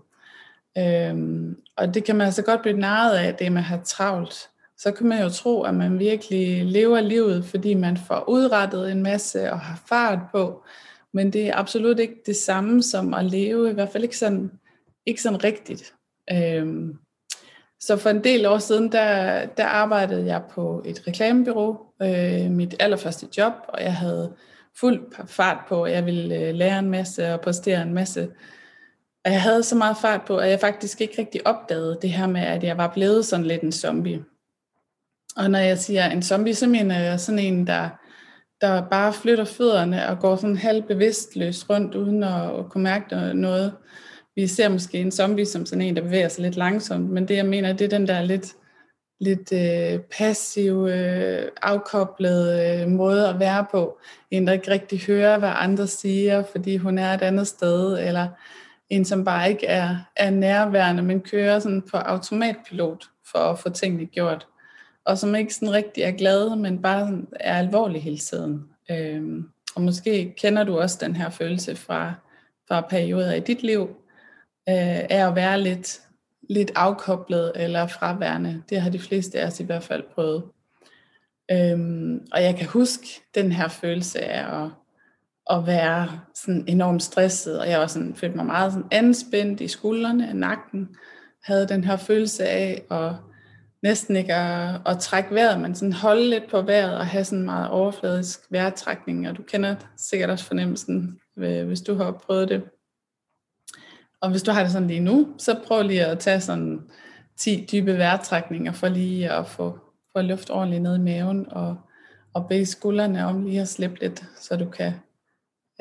Øhm, 0.79 1.57
og 1.77 1.95
det 1.95 2.05
kan 2.05 2.17
man 2.17 2.27
altså 2.27 2.43
godt 2.43 2.62
blive 2.62 2.79
narret 2.79 3.17
af, 3.17 3.35
det 3.35 3.53
med 3.53 3.61
at 3.61 3.65
have 3.65 3.81
travlt 3.85 4.51
så 4.81 4.93
kan 4.93 5.07
man 5.07 5.23
jo 5.23 5.29
tro, 5.29 5.62
at 5.62 5.75
man 5.75 5.99
virkelig 5.99 6.65
lever 6.65 7.01
livet, 7.01 7.45
fordi 7.45 7.75
man 7.75 7.97
får 7.97 8.25
udrettet 8.29 8.93
en 8.93 9.03
masse 9.03 9.53
og 9.53 9.61
har 9.61 9.83
fart 9.87 10.19
på. 10.33 10.65
Men 11.12 11.33
det 11.33 11.49
er 11.49 11.57
absolut 11.57 11.99
ikke 11.99 12.23
det 12.27 12.37
samme 12.37 12.83
som 12.83 13.15
at 13.15 13.25
leve, 13.25 13.71
i 13.71 13.75
hvert 13.75 13.89
fald 13.89 14.03
ikke 14.03 14.19
sådan, 14.19 14.51
ikke 15.07 15.23
sådan 15.23 15.45
rigtigt. 15.45 15.95
Øhm, 16.33 16.99
så 17.81 17.97
for 17.97 18.11
en 18.11 18.25
del 18.25 18.47
år 18.47 18.59
siden, 18.59 18.93
der, 18.93 19.47
der 19.47 19.65
arbejdede 19.65 20.27
jeg 20.27 20.43
på 20.51 20.83
et 20.85 21.03
reklamebyrå, 21.07 21.87
øh, 22.03 22.51
mit 22.51 22.75
allerførste 22.81 23.27
job, 23.37 23.53
og 23.69 23.83
jeg 23.83 23.95
havde 23.95 24.33
fuld 24.81 25.26
fart 25.26 25.58
på, 25.69 25.87
jeg 25.87 26.06
ville 26.06 26.34
øh, 26.34 26.55
lære 26.55 26.78
en 26.78 26.90
masse 26.90 27.34
og 27.34 27.40
præstere 27.40 27.82
en 27.82 27.94
masse. 27.94 28.28
Og 29.25 29.32
jeg 29.32 29.43
havde 29.43 29.62
så 29.62 29.76
meget 29.76 29.96
fart 29.96 30.20
på, 30.26 30.37
at 30.37 30.50
jeg 30.50 30.61
faktisk 30.61 31.00
ikke 31.00 31.14
rigtig 31.19 31.46
opdagede 31.46 31.99
det 32.02 32.11
her 32.11 32.26
med, 32.26 32.40
at 32.40 32.64
jeg 32.64 32.76
var 32.76 32.93
blevet 32.94 33.25
sådan 33.25 33.46
lidt 33.46 33.62
en 33.62 33.72
zombie. 33.72 34.25
Og 35.37 35.50
når 35.50 35.58
jeg 35.58 35.78
siger 35.78 36.11
en 36.11 36.22
zombie, 36.22 36.55
så 36.55 36.67
mener 36.67 36.99
jeg 36.99 37.20
sådan 37.20 37.38
en, 37.38 37.67
der, 37.67 37.88
der 38.61 38.88
bare 38.88 39.12
flytter 39.12 39.44
fødderne 39.44 40.08
og 40.08 40.19
går 40.19 40.37
sådan 40.37 40.56
halvbevidstløst 40.56 41.70
rundt, 41.70 41.94
uden 41.94 42.23
at, 42.23 42.58
at 42.58 42.70
kunne 42.70 42.84
mærke 42.84 43.34
noget. 43.34 43.73
Vi 44.37 44.46
ser 44.46 44.69
måske 44.69 44.99
en 44.99 45.12
zombie 45.12 45.46
som 45.46 45.66
sådan 45.66 45.82
en, 45.82 45.96
der 45.96 46.02
bevæger 46.02 46.28
sig 46.28 46.43
lidt 46.43 46.56
langsomt, 46.56 47.11
men 47.11 47.28
det 47.28 47.37
jeg 47.37 47.46
mener, 47.46 47.73
det 47.73 47.84
er 47.84 47.99
den 47.99 48.08
der 48.08 48.23
lidt, 48.23 48.55
lidt 49.20 49.52
øh, 49.52 50.00
passiv, 50.00 50.87
øh, 50.87 51.49
afkoblet 51.62 52.81
øh, 52.82 52.88
måde 52.88 53.28
at 53.28 53.40
være 53.40 53.67
på. 53.70 53.99
En, 54.31 54.46
der 54.46 54.52
ikke 54.52 54.70
rigtig 54.70 55.00
hører, 55.00 55.38
hvad 55.38 55.52
andre 55.55 55.87
siger, 55.87 56.43
fordi 56.52 56.76
hun 56.76 56.99
er 56.99 57.14
et 57.14 57.22
andet 57.22 57.46
sted, 57.46 57.99
eller 57.99 58.28
en, 58.90 59.05
som 59.05 59.25
bare 59.25 59.50
ikke 59.50 59.67
er, 59.67 59.96
er 60.17 60.31
nærværende, 60.31 61.02
men 61.02 61.20
kører 61.20 61.58
sådan 61.58 61.82
på 61.82 61.96
automatpilot 61.96 63.05
for 63.32 63.38
at 63.38 63.58
få 63.58 63.69
tingene 63.69 64.06
gjort 64.06 64.46
og 65.05 65.19
som 65.19 65.34
ikke 65.34 65.55
sådan 65.55 65.73
rigtig 65.73 66.02
er 66.02 66.11
glad, 66.11 66.56
men 66.56 66.82
bare 66.82 67.23
er 67.40 67.58
alvorlig 67.58 68.02
hele 68.02 68.19
tiden. 68.19 68.64
Øhm, 68.90 69.49
og 69.75 69.82
måske 69.82 70.34
kender 70.38 70.64
du 70.64 70.78
også 70.78 70.99
den 71.00 71.16
her 71.16 71.31
følelse 71.31 71.76
fra, 71.76 72.14
fra 72.69 72.81
perioder 72.81 73.34
i 73.34 73.40
dit 73.40 73.62
liv, 73.62 73.82
øh, 74.69 75.00
af 75.11 75.28
at 75.28 75.34
være 75.34 75.61
lidt, 75.61 76.00
lidt 76.50 76.70
afkoblet 76.75 77.52
eller 77.56 77.87
fraværende. 77.87 78.62
Det 78.70 78.81
har 78.81 78.91
de 78.91 78.99
fleste 78.99 79.41
af 79.41 79.47
os 79.47 79.61
i 79.61 79.64
hvert 79.64 79.82
fald 79.82 80.02
prøvet. 80.14 80.44
Øhm, 81.52 82.26
og 82.32 82.43
jeg 82.43 82.56
kan 82.56 82.67
huske 82.67 83.06
den 83.35 83.52
her 83.52 83.69
følelse 83.69 84.20
af 84.20 84.62
at, 84.62 84.70
at 85.50 85.67
være 85.67 86.20
sådan 86.35 86.64
enormt 86.69 87.02
stresset, 87.02 87.61
og 87.61 87.69
jeg 87.69 87.81
var 87.81 87.87
sådan, 87.87 88.14
følte 88.14 88.37
mig 88.37 88.47
meget 88.47 88.73
sådan 88.73 88.88
anspændt 88.91 89.61
i 89.61 89.69
skuldrene, 89.69 90.35
nakken, 90.35 90.88
havde 91.43 91.69
den 91.69 91.85
her 91.85 91.97
følelse 91.97 92.44
af 92.44 92.82
at 92.91 93.12
næsten 93.82 94.17
ikke 94.17 94.35
at, 94.35 94.81
at 94.87 94.99
trække 94.99 95.35
vejret, 95.35 95.61
men 95.61 95.75
sådan 95.75 95.93
holde 95.93 96.31
lidt 96.31 96.50
på 96.50 96.62
vejret 96.62 96.99
og 96.99 97.06
have 97.06 97.25
sådan 97.25 97.44
meget 97.44 97.70
overfladisk 97.70 98.41
vejrtrækning, 98.50 99.29
og 99.29 99.37
du 99.37 99.43
kender 99.43 99.76
sikkert 99.97 100.31
også 100.31 100.44
fornemmelsen, 100.44 101.20
øh, 101.38 101.67
hvis 101.67 101.81
du 101.81 101.94
har 101.94 102.12
prøvet 102.12 102.49
det. 102.49 102.62
Og 104.20 104.31
hvis 104.31 104.43
du 104.43 104.50
har 104.50 104.62
det 104.62 104.72
sådan 104.72 104.88
lige 104.88 105.00
nu, 105.00 105.28
så 105.38 105.61
prøv 105.67 105.82
lige 105.82 106.06
at 106.06 106.19
tage 106.19 106.40
sådan 106.40 106.81
10 107.37 107.67
dybe 107.72 107.99
vejrtrækninger 107.99 108.72
for 108.72 108.88
lige 108.88 109.31
at 109.32 109.46
få, 109.46 109.78
få 110.12 110.20
luft 110.20 110.50
ordentligt 110.50 110.82
ned 110.82 110.96
i 110.96 111.00
maven, 111.00 111.46
og, 111.50 111.76
og 112.34 112.49
bede 112.49 112.67
skuldrene 112.67 113.26
om 113.26 113.44
lige 113.44 113.61
at 113.61 113.69
slippe 113.69 114.00
lidt, 114.00 114.25
så 114.40 114.56
du 114.56 114.64
kan 114.64 114.93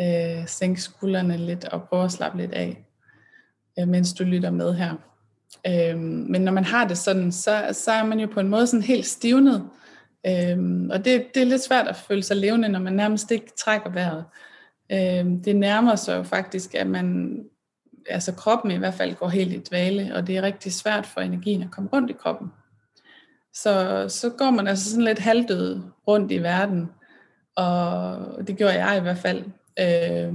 øh, 0.02 0.48
sænke 0.48 0.82
skuldrene 0.82 1.38
lidt 1.38 1.66
og 1.66 1.84
prøve 1.84 2.04
at 2.04 2.12
slappe 2.12 2.38
lidt 2.38 2.54
af, 2.54 2.86
øh, 3.80 3.88
mens 3.88 4.14
du 4.14 4.24
lytter 4.24 4.52
med 4.52 4.74
her. 4.74 4.96
Øh, 5.68 6.00
men 6.00 6.42
når 6.42 6.52
man 6.52 6.66
har 6.66 6.88
det 6.88 6.98
sådan, 6.98 7.32
så, 7.32 7.68
så 7.72 7.92
er 7.92 8.04
man 8.04 8.20
jo 8.20 8.28
på 8.28 8.40
en 8.40 8.48
måde 8.48 8.68
sådan 8.68 8.84
helt 8.84 9.06
stivnet. 9.06 9.70
Øhm, 10.28 10.90
og 10.90 11.06
det, 11.06 11.26
det 11.36 11.42
er 11.42 11.46
lidt 11.46 11.64
svært 11.64 11.88
at 11.88 11.96
føle 11.96 12.24
sig 12.24 12.38
levende, 12.38 12.70
når 12.70 12.80
man 12.80 12.94
nærmest 12.94 13.32
ikke 13.32 13.52
trækker 13.58 13.90
vejret. 13.90 14.26
Øhm, 14.92 15.44
det 15.44 15.56
nærmer 15.56 15.96
sig 15.96 16.18
jo 16.18 16.24
faktisk, 16.24 16.76
at 16.76 16.88
man, 16.88 17.38
altså 18.10 18.36
kroppen 18.36 18.72
i 18.72 18.78
hvert 18.78 18.94
fald 18.94 19.16
går 19.16 19.28
helt 19.28 19.54
i 19.54 19.64
dvale, 19.70 20.16
og 20.16 20.28
det 20.28 20.38
er 20.38 20.42
rigtig 20.42 20.74
svært 20.74 21.06
for 21.06 21.22
energien 21.22 21.64
at 21.64 21.72
komme 21.72 21.90
rundt 21.94 22.10
i 22.10 22.14
kroppen. 22.14 22.52
Så, 23.54 24.06
så 24.10 24.30
går 24.30 24.52
man 24.52 24.68
altså 24.68 24.90
sådan 24.90 25.06
lidt 25.06 25.20
halvdød 25.20 25.82
rundt 26.08 26.32
i 26.32 26.38
verden, 26.38 26.90
og 27.56 28.18
det 28.48 28.58
gjorde 28.58 28.86
jeg 28.86 28.98
i 28.98 29.02
hvert 29.02 29.18
fald. 29.18 29.44
øh, 29.80 30.34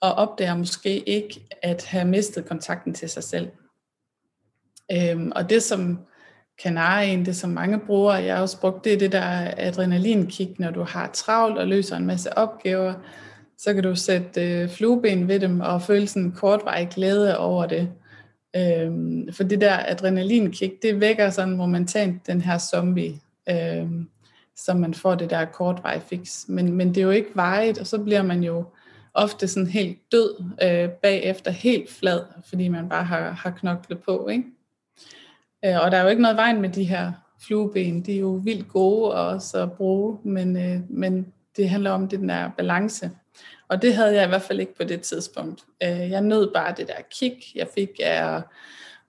og 0.00 0.14
opdager 0.14 0.56
måske 0.56 1.08
ikke 1.08 1.46
at 1.62 1.84
have 1.84 2.04
mistet 2.04 2.48
kontakten 2.48 2.94
til 2.94 3.08
sig 3.08 3.24
selv. 3.24 3.48
Øh, 4.92 5.28
og 5.36 5.50
det 5.50 5.62
som 5.62 5.98
kanarien, 6.62 7.26
det 7.26 7.36
som 7.36 7.50
mange 7.50 7.80
bruger, 7.80 8.14
jeg 8.14 8.34
har 8.34 8.42
også 8.42 8.60
brugt, 8.60 8.84
det 8.84 8.92
er 8.92 8.98
det 8.98 9.12
der 9.12 9.54
adrenalinkick, 9.56 10.58
når 10.58 10.70
du 10.70 10.82
har 10.82 11.10
travlt 11.12 11.58
og 11.58 11.66
løser 11.66 11.96
en 11.96 12.06
masse 12.06 12.38
opgaver, 12.38 12.94
så 13.62 13.74
kan 13.74 13.82
du 13.82 13.94
sætte 13.94 14.42
øh, 14.42 14.68
flueben 14.68 15.28
ved 15.28 15.40
dem 15.40 15.60
og 15.60 15.82
føle 15.82 16.06
sådan 16.06 16.22
en 16.22 16.32
kortvarig 16.32 16.88
glæde 16.88 17.38
over 17.38 17.66
det. 17.66 17.90
Øhm, 18.56 19.32
for 19.32 19.44
det 19.44 19.60
der 19.60 19.78
adrenalinkick, 19.86 20.82
det 20.82 21.00
vækker 21.00 21.30
sådan 21.30 21.56
momentant 21.56 22.26
den 22.26 22.40
her 22.40 22.58
zombie, 22.58 23.20
øhm, 23.50 24.08
så 24.56 24.74
man 24.74 24.94
får 24.94 25.14
det 25.14 25.30
der 25.30 25.44
kortvarig 25.44 26.02
fix. 26.02 26.48
Men, 26.48 26.72
men 26.72 26.88
det 26.88 26.96
er 26.96 27.02
jo 27.02 27.10
ikke 27.10 27.30
vejet, 27.34 27.78
og 27.78 27.86
så 27.86 27.98
bliver 27.98 28.22
man 28.22 28.42
jo 28.42 28.64
ofte 29.14 29.48
sådan 29.48 29.68
helt 29.68 29.98
død 30.12 30.44
øh, 30.62 30.88
bagefter, 30.90 31.50
helt 31.50 31.90
flad, 31.90 32.20
fordi 32.48 32.68
man 32.68 32.88
bare 32.88 33.04
har, 33.04 33.30
har 33.30 33.50
knoklet 33.50 33.98
på, 33.98 34.28
ikke? 34.28 34.44
Øh, 35.64 35.84
og 35.84 35.90
der 35.90 35.96
er 35.96 36.02
jo 36.02 36.08
ikke 36.08 36.22
noget 36.22 36.36
vejen 36.36 36.60
med 36.60 36.68
de 36.68 36.84
her 36.84 37.12
flueben. 37.46 38.02
De 38.02 38.14
er 38.14 38.20
jo 38.20 38.40
vildt 38.44 38.68
gode 38.68 39.14
også 39.14 39.62
at 39.62 39.72
bruge, 39.72 40.18
men, 40.22 40.56
øh, 40.56 40.80
men 40.88 41.26
det 41.56 41.68
handler 41.68 41.90
om 41.90 42.08
den 42.08 42.28
der 42.28 42.50
balance. 42.56 43.10
Og 43.70 43.82
det 43.82 43.94
havde 43.94 44.14
jeg 44.14 44.24
i 44.24 44.28
hvert 44.28 44.42
fald 44.42 44.60
ikke 44.60 44.74
på 44.74 44.84
det 44.84 45.00
tidspunkt. 45.00 45.64
Øh, 45.82 46.10
jeg 46.10 46.20
nød 46.20 46.52
bare 46.54 46.74
det 46.76 46.88
der 46.88 47.02
kick, 47.10 47.54
jeg 47.54 47.68
fik 47.74 47.90
af 48.02 48.42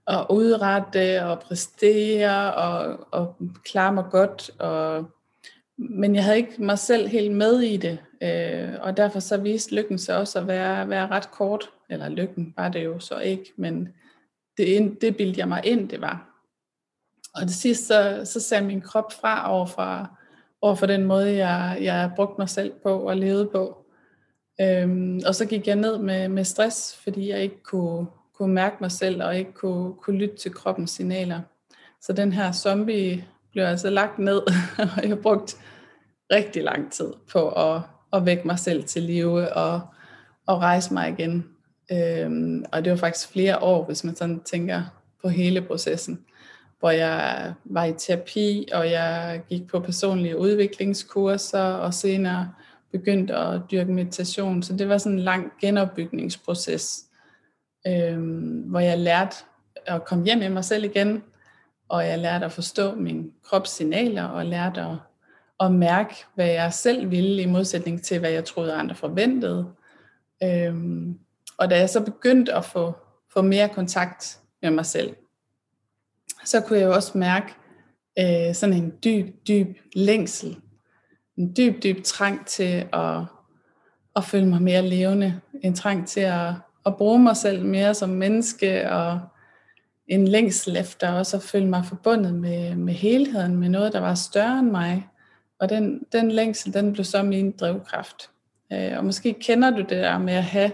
at 0.08 0.26
udrette 0.30 1.26
og 1.26 1.40
præstere 1.40 2.54
og, 2.54 3.08
og 3.12 3.36
klare 3.66 3.94
mig 3.94 4.06
godt. 4.12 4.52
Og, 4.60 5.06
men 5.78 6.16
jeg 6.16 6.24
havde 6.24 6.38
ikke 6.38 6.64
mig 6.64 6.80
selv 6.80 7.08
helt 7.08 7.32
med 7.32 7.60
i 7.60 7.78
det, 7.78 8.00
øh, 8.24 8.70
og 8.82 8.98
derfor 8.98 9.20
så 9.20 9.38
viste 9.38 9.76
lykken 9.76 9.98
sig 9.98 10.18
også 10.18 10.40
at 10.40 10.48
være, 10.48 10.90
være 10.90 11.08
ret 11.08 11.32
kort. 11.32 11.70
Eller 11.90 12.10
lykken 12.10 12.54
var 12.58 12.70
det 12.70 12.86
jo 12.86 13.00
så 13.00 13.20
ikke, 13.20 13.54
men 13.56 13.90
det, 14.58 14.98
det 15.02 15.18
bildte 15.18 15.40
jeg 15.40 15.48
mig 15.48 15.62
ind, 15.66 15.90
det 15.90 16.02
var. 16.02 16.44
Og 17.36 17.42
det 17.42 17.54
sidste, 17.54 17.86
så, 17.86 18.22
så 18.26 18.40
sagde 18.40 18.66
min 18.66 18.82
krop 18.82 19.14
fra 19.22 19.52
over 19.52 19.66
for, 19.66 20.18
over 20.62 20.76
for 20.76 20.86
den 20.86 21.04
måde, 21.04 21.36
jeg, 21.36 21.78
jeg 21.82 22.12
brugte 22.16 22.36
mig 22.38 22.50
selv 22.50 22.74
på 22.84 23.00
og 23.00 23.18
levede 23.18 23.50
på. 23.52 23.81
Øhm, 24.62 25.22
og 25.28 25.36
så 25.36 25.46
gik 25.46 25.68
jeg 25.68 25.76
ned 25.76 25.98
med, 25.98 26.28
med 26.28 26.44
stress, 26.44 26.96
fordi 27.04 27.30
jeg 27.30 27.42
ikke 27.42 27.64
kunne, 27.64 28.08
kunne 28.38 28.54
mærke 28.54 28.76
mig 28.82 28.92
selv, 28.92 29.24
og 29.24 29.38
ikke 29.38 29.54
kunne, 29.54 29.94
kunne 29.94 30.18
lytte 30.18 30.36
til 30.36 30.54
kroppens 30.54 30.92
signaler. 30.92 31.42
Så 32.02 32.14
den 32.14 32.34
her 32.34 32.52
zombie 32.52 33.26
blev 33.52 33.64
altså 33.64 33.90
lagt 33.90 34.20
ned, 34.20 34.42
og 34.98 35.10
jeg 35.10 35.20
brugt 35.20 35.58
rigtig 36.32 36.64
lang 36.64 36.92
tid 36.92 37.14
på 37.32 37.50
at, 37.50 37.82
at 38.14 38.26
vække 38.26 38.48
mig 38.48 38.60
selv 38.60 38.84
til 38.84 39.04
live 39.04 39.54
og, 39.54 39.82
og 40.48 40.60
rejse 40.60 40.94
mig 40.94 41.10
igen. 41.10 41.46
Øhm, 41.92 42.66
og 42.72 42.86
det 42.86 42.92
var 42.92 42.98
faktisk 42.98 43.32
flere 43.32 43.60
år, 43.60 43.86
hvis 43.86 44.04
man 44.04 44.16
sådan 44.16 44.40
tænker 44.40 44.82
på 45.22 45.30
hele 45.30 45.62
processen, 45.62 46.20
hvor 46.80 46.90
jeg 46.90 47.54
var 47.66 47.86
i 47.86 47.94
terapi, 47.98 48.68
og 48.74 48.92
jeg 48.92 49.42
gik 49.50 49.68
på 49.68 49.80
personlige 49.80 50.38
udviklingskurser, 50.38 51.64
og 51.64 51.94
senere 51.94 52.50
begyndte 52.92 53.36
at 53.36 53.62
dyrke 53.72 53.92
meditation. 53.92 54.64
Så 54.64 54.74
det 54.74 54.90
var 54.90 54.98
sådan 54.98 55.18
en 55.18 55.24
lang 55.24 55.52
genopbygningsproces, 55.62 57.06
øh, 57.88 58.20
hvor 58.70 58.80
jeg 58.80 59.00
lærte 59.00 59.36
at 59.86 60.06
komme 60.06 60.26
hjem 60.26 60.42
i 60.42 60.48
mig 60.48 60.66
selv 60.66 60.84
igen, 60.84 61.24
og 61.90 62.08
jeg 62.08 62.20
lærte 62.20 62.46
at 62.46 62.52
forstå 62.52 62.96
mine 62.96 63.26
kropssignaler, 63.44 64.24
og 64.24 64.46
lærte 64.46 64.82
at, 64.82 64.96
at 65.60 65.72
mærke, 65.72 66.16
hvad 66.36 66.48
jeg 66.48 66.74
selv 66.74 67.12
ville, 67.12 67.42
i 67.42 67.46
modsætning 67.46 68.04
til, 68.04 68.20
hvad 68.20 68.32
jeg 68.32 68.46
troede, 68.46 68.74
andre 68.74 68.96
forventede. 68.96 69.68
Øhm, 70.44 71.20
og 71.58 71.70
da 71.70 71.78
jeg 71.78 71.90
så 71.90 72.02
begyndte 72.02 72.54
at 72.54 72.66
få, 72.66 72.94
få 73.34 73.42
mere 73.42 73.70
kontakt 73.70 74.40
med 74.62 74.72
mig 74.72 74.86
selv, 74.86 75.16
så 76.46 76.62
kunne 76.62 76.80
jeg 76.80 76.86
jo 76.86 76.94
også 76.94 77.18
mærke 77.18 77.54
øh, 78.20 78.56
sådan 78.56 78.76
en 78.76 78.94
dyb, 79.04 79.48
dyb 79.48 79.78
længsel. 79.96 80.58
En 81.42 81.54
dyb, 81.58 81.84
dyb 81.84 82.04
trang 82.04 82.48
til 82.48 82.86
at, 82.94 83.18
at 84.16 84.24
føle 84.24 84.46
mig 84.46 84.62
mere 84.62 84.82
levende. 84.82 85.42
En 85.64 85.74
trang 85.74 86.08
til 86.08 86.20
at, 86.20 86.54
at 86.86 86.98
bruge 86.98 87.20
mig 87.20 87.38
selv 87.38 87.66
mere 87.66 87.94
som 87.94 88.10
menneske, 88.10 88.92
og 88.92 89.20
en 90.08 90.28
længsel 90.28 90.78
efter 90.78 91.12
også 91.12 91.38
at 91.38 91.44
føle 91.44 91.68
mig 91.68 91.86
forbundet 91.86 92.34
med, 92.34 92.76
med 92.76 92.94
helheden, 92.94 93.58
med 93.58 93.70
noget, 93.70 93.94
der 93.94 94.00
var 94.00 94.16
større 94.16 94.60
end 94.60 94.72
mig. 94.72 95.08
Og 95.60 95.70
den, 95.70 96.04
den 96.12 96.32
længsel, 96.32 96.74
den 96.74 96.94
blev 96.94 97.06
så 97.06 97.24
min 97.24 97.52
drivkraft. 97.52 98.30
Øh, 98.74 98.98
og 98.98 99.06
måske 99.06 99.34
kender 99.34 99.70
du 99.70 99.80
det 99.80 99.90
der 99.90 100.18
med 100.18 100.34
at 100.34 100.44
have 100.44 100.72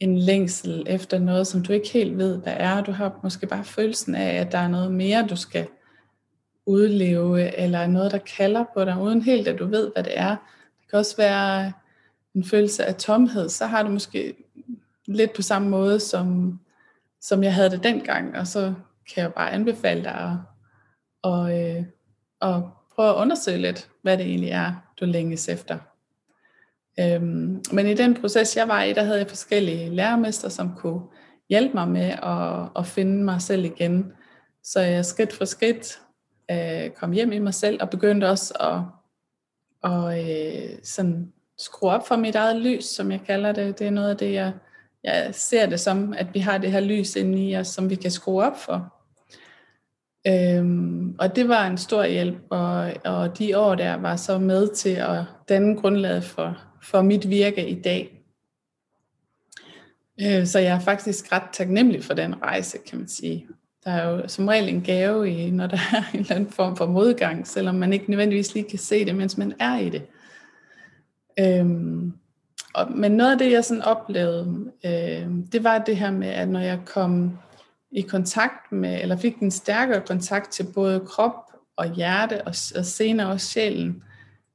en 0.00 0.18
længsel 0.18 0.84
efter 0.86 1.18
noget, 1.18 1.46
som 1.46 1.62
du 1.62 1.72
ikke 1.72 1.88
helt 1.92 2.18
ved, 2.18 2.38
hvad 2.38 2.54
er. 2.56 2.82
Du 2.82 2.92
har 2.92 3.20
måske 3.22 3.46
bare 3.46 3.64
følelsen 3.64 4.14
af, 4.14 4.34
at 4.34 4.52
der 4.52 4.58
er 4.58 4.68
noget 4.68 4.92
mere, 4.92 5.26
du 5.26 5.36
skal 5.36 5.66
udleve, 6.66 7.56
eller 7.58 7.86
noget, 7.86 8.12
der 8.12 8.18
kalder 8.18 8.64
på 8.74 8.84
dig, 8.84 8.98
uden 9.00 9.22
helt 9.22 9.48
at 9.48 9.58
du 9.58 9.66
ved, 9.66 9.90
hvad 9.94 10.04
det 10.04 10.18
er. 10.18 10.36
Det 10.80 10.90
kan 10.90 10.98
også 10.98 11.16
være 11.16 11.72
en 12.34 12.44
følelse 12.44 12.84
af 12.84 12.94
tomhed. 12.94 13.48
Så 13.48 13.66
har 13.66 13.82
du 13.82 13.88
måske 13.88 14.34
lidt 15.06 15.32
på 15.32 15.42
samme 15.42 15.68
måde, 15.68 16.00
som, 16.00 16.58
som 17.20 17.42
jeg 17.42 17.54
havde 17.54 17.70
det 17.70 17.82
dengang, 17.82 18.38
og 18.38 18.46
så 18.46 18.74
kan 19.14 19.22
jeg 19.22 19.34
bare 19.34 19.50
anbefale 19.50 20.04
dig 20.04 20.14
at, 20.14 20.36
og, 21.22 21.60
øh, 21.60 21.84
og 22.40 22.70
prøve 22.94 23.08
at 23.08 23.14
undersøge 23.14 23.58
lidt, 23.58 23.90
hvad 24.02 24.18
det 24.18 24.26
egentlig 24.26 24.50
er, 24.50 24.72
du 25.00 25.04
længes 25.04 25.48
efter. 25.48 25.78
Øhm, 27.00 27.62
men 27.72 27.86
i 27.86 27.94
den 27.94 28.14
proces, 28.14 28.56
jeg 28.56 28.68
var 28.68 28.82
i, 28.82 28.92
der 28.92 29.02
havde 29.02 29.18
jeg 29.18 29.28
forskellige 29.28 29.90
lærermester, 29.90 30.48
som 30.48 30.74
kunne 30.76 31.00
hjælpe 31.48 31.74
mig 31.74 31.88
med 31.88 32.10
at, 32.22 32.68
at 32.76 32.86
finde 32.86 33.24
mig 33.24 33.42
selv 33.42 33.64
igen. 33.64 34.12
Så 34.62 34.80
jeg 34.80 35.04
skridt 35.04 35.32
for 35.32 35.44
skridt 35.44 36.01
øh, 36.52 36.90
kom 36.90 37.12
hjem 37.12 37.32
i 37.32 37.38
mig 37.38 37.54
selv, 37.54 37.82
og 37.82 37.90
begyndte 37.90 38.28
også 38.28 38.54
at, 38.60 38.80
og, 39.90 40.20
øh, 40.20 40.78
sådan 40.82 41.32
skrue 41.58 41.90
op 41.90 42.08
for 42.08 42.16
mit 42.16 42.34
eget 42.34 42.56
lys, 42.56 42.84
som 42.84 43.10
jeg 43.10 43.20
kalder 43.26 43.52
det. 43.52 43.78
Det 43.78 43.86
er 43.86 43.90
noget 43.90 44.10
af 44.10 44.16
det, 44.16 44.32
jeg, 44.32 44.52
jeg 45.04 45.28
ser 45.32 45.66
det 45.66 45.80
som, 45.80 46.14
at 46.18 46.34
vi 46.34 46.38
har 46.38 46.58
det 46.58 46.72
her 46.72 46.80
lys 46.80 47.16
inde 47.16 47.48
i 47.48 47.56
os, 47.56 47.68
som 47.68 47.90
vi 47.90 47.94
kan 47.94 48.10
skrue 48.10 48.44
op 48.44 48.56
for. 48.56 48.94
Øhm, 50.26 51.16
og 51.18 51.36
det 51.36 51.48
var 51.48 51.66
en 51.66 51.78
stor 51.78 52.04
hjælp, 52.04 52.38
og, 52.50 52.92
og 53.04 53.38
de 53.38 53.58
år 53.58 53.74
der 53.74 53.94
var 53.94 54.16
så 54.16 54.38
med 54.38 54.74
til 54.74 54.94
at 54.94 55.24
danne 55.48 55.76
grundlaget 55.76 56.24
for, 56.24 56.58
for 56.82 57.02
mit 57.02 57.30
virke 57.30 57.68
i 57.68 57.82
dag. 57.82 58.22
Øh, 60.20 60.46
så 60.46 60.58
jeg 60.58 60.74
er 60.74 60.80
faktisk 60.80 61.32
ret 61.32 61.48
taknemmelig 61.52 62.04
for 62.04 62.14
den 62.14 62.42
rejse, 62.42 62.78
kan 62.86 62.98
man 62.98 63.08
sige. 63.08 63.46
Der 63.84 63.90
er 63.90 64.10
jo 64.10 64.28
som 64.28 64.48
regel 64.48 64.68
en 64.68 64.82
gave 64.82 65.30
i, 65.30 65.50
når 65.50 65.66
der 65.66 65.76
er 65.92 66.02
en 66.14 66.20
eller 66.20 66.34
anden 66.34 66.50
form 66.50 66.76
for 66.76 66.86
modgang, 66.86 67.46
selvom 67.46 67.74
man 67.74 67.92
ikke 67.92 68.10
nødvendigvis 68.10 68.54
lige 68.54 68.70
kan 68.70 68.78
se 68.78 69.04
det, 69.04 69.14
mens 69.14 69.38
man 69.38 69.54
er 69.60 69.78
i 69.78 69.88
det. 69.88 70.02
Øhm, 71.38 72.12
og, 72.74 72.92
men 72.92 73.12
noget 73.12 73.32
af 73.32 73.38
det, 73.38 73.52
jeg 73.52 73.64
sådan 73.64 73.82
oplevede, 73.82 74.72
øhm, 74.84 75.46
det 75.46 75.64
var 75.64 75.78
det 75.78 75.96
her 75.96 76.10
med, 76.10 76.28
at 76.28 76.48
når 76.48 76.60
jeg 76.60 76.78
kom 76.86 77.38
i 77.90 78.00
kontakt 78.00 78.72
med, 78.72 79.02
eller 79.02 79.16
fik 79.16 79.36
en 79.36 79.50
stærkere 79.50 80.00
kontakt 80.00 80.52
til 80.52 80.66
både 80.74 81.00
krop 81.00 81.52
og 81.76 81.94
hjerte, 81.94 82.42
og, 82.42 82.54
og 82.76 82.84
senere 82.84 83.28
også 83.28 83.46
sjælen, 83.46 84.02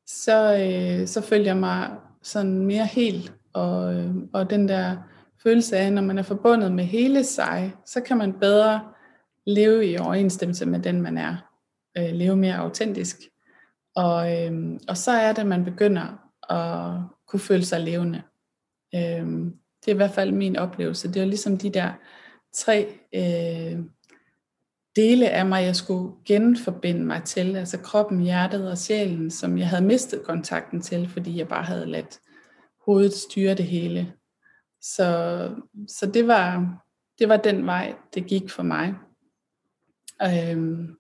så, 0.08 0.58
øh, 0.58 1.08
så 1.08 1.22
følte 1.22 1.48
jeg 1.48 1.58
mig 1.58 1.90
sådan 2.22 2.66
mere 2.66 2.86
helt, 2.86 3.34
og, 3.54 3.96
øh, 3.96 4.16
og 4.34 4.50
den 4.50 4.68
der 4.68 4.96
følelse 5.44 5.78
af, 5.78 5.94
når 5.94 6.02
man 6.02 6.18
er 6.18 6.24
forbundet 6.24 6.72
med 6.72 6.84
hele 6.84 7.24
sig, 7.24 7.74
så 7.86 8.02
kan 8.02 8.18
man 8.18 8.34
bedre 8.34 8.82
leve 9.48 9.86
i 9.86 9.98
overensstemmelse 9.98 10.66
med 10.66 10.80
den, 10.80 11.02
man 11.02 11.18
er. 11.18 11.36
Øh, 11.98 12.14
leve 12.14 12.36
mere 12.36 12.56
autentisk. 12.56 13.18
Og, 13.96 14.44
øh, 14.44 14.80
og 14.88 14.98
så 14.98 15.12
er 15.12 15.34
det, 15.34 15.46
man 15.46 15.66
begynder 15.66 16.04
at 16.50 17.02
kunne 17.28 17.40
føle 17.40 17.66
sig 17.66 17.82
levende. 17.82 18.22
Øh, 18.96 19.28
det 19.86 19.92
er 19.92 19.94
i 19.94 19.98
hvert 19.98 20.12
fald 20.12 20.32
min 20.32 20.56
oplevelse. 20.56 21.14
Det 21.14 21.22
er 21.22 21.26
ligesom 21.26 21.58
de 21.58 21.70
der 21.70 21.92
tre 22.54 22.88
øh, 23.16 23.80
dele 24.96 25.30
af 25.30 25.46
mig, 25.46 25.64
jeg 25.64 25.76
skulle 25.76 26.14
genforbinde 26.26 27.06
mig 27.06 27.24
til, 27.24 27.56
altså 27.56 27.78
kroppen, 27.78 28.20
hjertet 28.20 28.72
og 28.72 28.78
sjælen, 28.78 29.32
som 29.32 29.58
jeg 29.58 29.68
havde 29.70 29.86
mistet 29.86 30.24
kontakten 30.24 30.82
til, 30.82 31.10
fordi 31.10 31.38
jeg 31.38 31.48
bare 31.48 31.64
havde 31.64 31.86
ladt 31.86 32.20
hovedet 32.86 33.14
styre 33.14 33.54
det 33.54 33.66
hele. 33.66 34.14
Så, 34.82 35.50
så 35.88 36.06
det, 36.06 36.28
var, 36.28 36.76
det 37.20 37.30
var 37.30 37.38
den 37.38 37.66
vej, 37.66 37.96
det 38.14 38.26
gik 38.26 38.50
for 38.50 38.64
mig. 38.64 38.96
Øhm, 40.24 40.96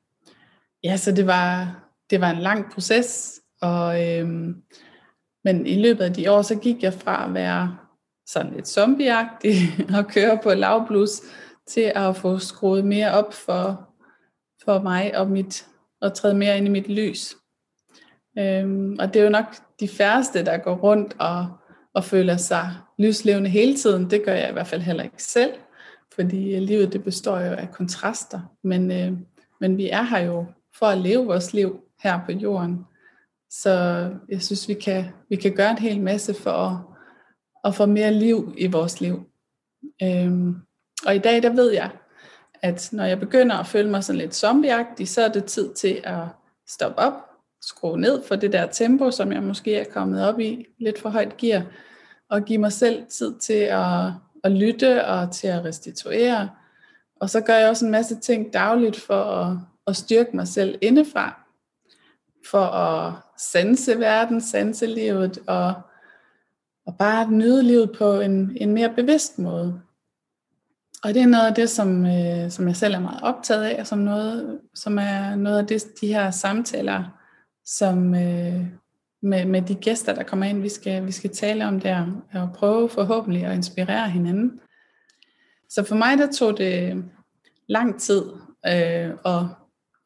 ja, 0.83 0.97
så 0.97 1.11
det 1.11 1.27
var, 1.27 1.79
det 2.09 2.21
var 2.21 2.29
en 2.29 2.41
lang 2.41 2.71
proces, 2.71 3.41
og, 3.61 4.07
øhm, 4.07 4.63
men 5.43 5.65
i 5.65 5.81
løbet 5.81 6.03
af 6.03 6.13
de 6.13 6.31
år, 6.31 6.41
så 6.41 6.55
gik 6.55 6.83
jeg 6.83 6.93
fra 6.93 7.25
at 7.25 7.33
være 7.33 7.77
sådan 8.27 8.53
lidt 8.53 8.67
zombieagtig 8.67 9.57
og 9.97 10.07
køre 10.07 10.39
på 10.43 10.53
lavblus, 10.53 11.21
til 11.67 11.91
at 11.95 12.15
få 12.15 12.39
skruet 12.39 12.85
mere 12.85 13.11
op 13.11 13.33
for, 13.33 13.89
for 14.65 14.81
mig 14.81 15.17
og 15.17 15.29
mit, 15.29 15.67
og 16.01 16.13
træde 16.13 16.35
mere 16.35 16.57
ind 16.57 16.67
i 16.67 16.71
mit 16.71 16.89
lys. 16.89 17.35
Øhm, 18.39 18.95
og 18.99 19.13
det 19.13 19.19
er 19.19 19.23
jo 19.23 19.29
nok 19.29 19.55
de 19.79 19.87
færreste, 19.87 20.45
der 20.45 20.57
går 20.57 20.75
rundt 20.75 21.15
og, 21.19 21.47
og 21.93 22.03
føler 22.03 22.37
sig 22.37 22.71
lyslevende 22.99 23.49
hele 23.49 23.75
tiden. 23.75 24.09
Det 24.09 24.25
gør 24.25 24.33
jeg 24.33 24.49
i 24.49 24.53
hvert 24.53 24.67
fald 24.67 24.81
heller 24.81 25.03
ikke 25.03 25.23
selv, 25.23 25.53
fordi 26.19 26.55
øh, 26.55 26.61
livet 26.61 26.93
det 26.93 27.03
består 27.03 27.39
jo 27.39 27.51
af 27.51 27.71
kontraster. 27.71 28.39
Men, 28.63 28.91
øh, 28.91 29.13
men 29.61 29.77
vi 29.77 29.89
er 29.89 30.01
her 30.01 30.19
jo 30.19 30.45
for 30.79 30.85
at 30.85 30.97
leve 30.97 31.25
vores 31.25 31.53
liv 31.53 31.79
her 32.03 32.19
på 32.25 32.31
jorden. 32.31 32.85
Så 33.49 33.71
jeg 34.29 34.41
synes, 34.41 34.67
vi 34.67 34.73
kan, 34.73 35.05
vi 35.29 35.35
kan 35.35 35.55
gøre 35.55 35.71
en 35.71 35.77
hel 35.77 36.01
masse 36.01 36.33
for 36.33 36.51
at, 36.51 36.77
at 37.63 37.75
få 37.75 37.85
mere 37.85 38.13
liv 38.13 38.53
i 38.57 38.67
vores 38.67 39.01
liv. 39.01 39.29
Øhm, 40.03 40.55
og 41.05 41.15
i 41.15 41.19
dag, 41.19 41.43
der 41.43 41.53
ved 41.53 41.71
jeg, 41.71 41.89
at 42.61 42.89
når 42.91 43.03
jeg 43.03 43.19
begynder 43.19 43.55
at 43.55 43.67
føle 43.67 43.89
mig 43.89 44.03
sådan 44.03 44.19
lidt 44.19 44.35
zombieagtig, 44.35 45.07
så 45.07 45.21
er 45.21 45.27
det 45.27 45.45
tid 45.45 45.73
til 45.73 46.01
at 46.03 46.23
stoppe 46.67 46.99
op, 46.99 47.13
skrue 47.61 47.99
ned 47.99 48.23
for 48.23 48.35
det 48.35 48.51
der 48.51 48.67
tempo, 48.67 49.11
som 49.11 49.31
jeg 49.31 49.43
måske 49.43 49.75
er 49.75 49.91
kommet 49.91 50.27
op 50.27 50.39
i, 50.39 50.65
lidt 50.79 50.99
for 50.99 51.09
højt 51.09 51.37
gear, 51.37 51.65
og 52.29 52.41
give 52.41 52.57
mig 52.57 52.71
selv 52.71 53.05
tid 53.09 53.39
til 53.39 53.53
at, 53.53 54.11
at 54.47 54.53
lytte 54.53 55.05
og 55.05 55.31
til 55.31 55.47
at 55.47 55.65
restituere. 55.65 56.49
Og 57.19 57.29
så 57.29 57.41
gør 57.41 57.55
jeg 57.55 57.69
også 57.69 57.85
en 57.85 57.91
masse 57.91 58.19
ting 58.19 58.53
dagligt 58.53 58.99
for 58.99 59.23
at, 59.23 59.57
at 59.87 59.95
styrke 59.95 60.35
mig 60.35 60.47
selv 60.47 60.77
indefra, 60.81 61.41
for 62.49 62.65
at 62.65 63.13
sanse 63.37 63.99
verden, 63.99 64.41
sanse 64.41 64.85
livet, 64.85 65.39
og, 65.47 65.73
og 66.85 66.97
bare 66.97 67.31
nyde 67.31 67.63
livet 67.63 67.91
på 67.97 68.19
en, 68.19 68.57
en 68.61 68.73
mere 68.73 68.93
bevidst 68.93 69.39
måde. 69.39 69.81
Og 71.03 71.13
det 71.13 71.21
er 71.21 71.27
noget 71.27 71.47
af 71.47 71.55
det, 71.55 71.69
som, 71.69 72.05
øh, 72.05 72.51
som 72.51 72.67
jeg 72.67 72.75
selv 72.75 72.93
er 72.93 72.99
meget 72.99 73.23
optaget 73.23 73.63
af, 73.63 73.79
og 73.79 73.87
som, 73.87 73.99
noget, 73.99 74.59
som 74.75 74.97
er 74.97 75.35
noget 75.35 75.57
af 75.57 75.67
det, 75.67 75.83
de 76.01 76.07
her 76.07 76.31
samtaler, 76.31 77.03
som 77.65 78.15
øh, 78.15 78.65
med, 79.27 79.45
med 79.45 79.61
de 79.61 79.75
gæster, 79.75 80.15
der 80.15 80.23
kommer 80.23 80.45
ind, 80.45 80.61
vi 80.61 80.69
skal, 80.69 81.05
vi 81.05 81.11
skal 81.11 81.29
tale 81.29 81.67
om 81.67 81.79
der, 81.79 82.23
og 82.33 82.49
prøve 82.55 82.89
forhåbentlig 82.89 83.45
at 83.45 83.55
inspirere 83.55 84.09
hinanden. 84.09 84.59
Så 85.69 85.83
for 85.83 85.95
mig, 85.95 86.17
der 86.17 86.31
tog 86.31 86.57
det 86.57 87.03
lang 87.67 88.01
tid 88.01 88.23
øh, 88.67 89.11
at, 89.25 89.43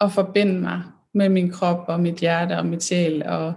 at 0.01 0.11
forbinde 0.11 0.59
mig 0.61 0.81
med 1.13 1.29
min 1.29 1.51
krop 1.51 1.83
og 1.87 1.99
mit 1.99 2.15
hjerte 2.15 2.57
og 2.57 2.65
mit 2.65 2.83
sjæl, 2.83 3.23
og, 3.25 3.53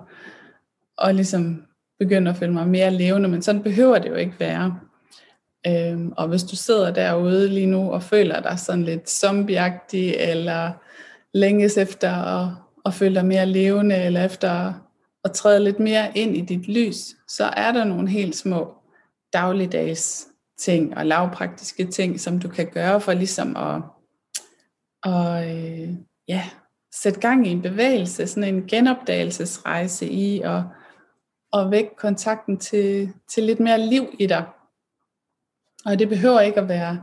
og 0.96 1.14
ligesom 1.14 1.64
begynde 1.98 2.30
at 2.30 2.36
føle 2.36 2.52
mig 2.52 2.68
mere 2.68 2.90
levende, 2.90 3.28
men 3.28 3.42
sådan 3.42 3.62
behøver 3.62 3.98
det 3.98 4.08
jo 4.10 4.14
ikke 4.14 4.40
være. 4.40 4.78
Øhm, 5.66 6.12
og 6.16 6.28
hvis 6.28 6.42
du 6.42 6.56
sidder 6.56 6.90
derude 6.90 7.48
lige 7.48 7.66
nu 7.66 7.92
og 7.92 8.02
føler 8.02 8.40
dig 8.40 8.58
sådan 8.58 8.82
lidt 8.82 9.10
zombieagtig, 9.10 10.14
eller 10.18 10.72
længes 11.34 11.76
efter 11.76 12.10
at, 12.10 12.48
at 12.86 12.94
føle 12.94 13.14
dig 13.14 13.26
mere 13.26 13.46
levende, 13.46 13.96
eller 13.96 14.24
efter 14.24 14.72
og 15.24 15.32
træde 15.32 15.64
lidt 15.64 15.80
mere 15.80 16.18
ind 16.18 16.36
i 16.36 16.40
dit 16.40 16.68
lys, 16.68 17.16
så 17.28 17.44
er 17.44 17.72
der 17.72 17.84
nogle 17.84 18.10
helt 18.10 18.36
små 18.36 18.74
dagligdags 19.32 20.28
ting 20.58 20.96
og 20.96 21.06
lavpraktiske 21.06 21.86
ting, 21.86 22.20
som 22.20 22.38
du 22.38 22.48
kan 22.48 22.70
gøre 22.70 23.00
for 23.00 23.12
ligesom 23.12 23.56
at, 23.56 23.82
og, 25.02 25.56
øh, 25.56 25.88
ja, 26.28 26.50
sætte 26.94 27.20
gang 27.20 27.46
i 27.46 27.50
en 27.50 27.62
bevægelse, 27.62 28.26
sådan 28.26 28.54
en 28.54 28.66
genopdagelsesrejse 28.66 30.08
i 30.08 30.40
og, 30.40 30.64
og 31.52 31.70
vække 31.70 31.96
kontakten 31.96 32.58
til, 32.58 33.12
til 33.28 33.42
lidt 33.42 33.60
mere 33.60 33.80
liv 33.80 34.06
i 34.18 34.26
dig. 34.26 34.44
Og 35.86 35.98
det 35.98 36.08
behøver 36.08 36.40
ikke 36.40 36.60
at 36.60 36.68
være 36.68 37.00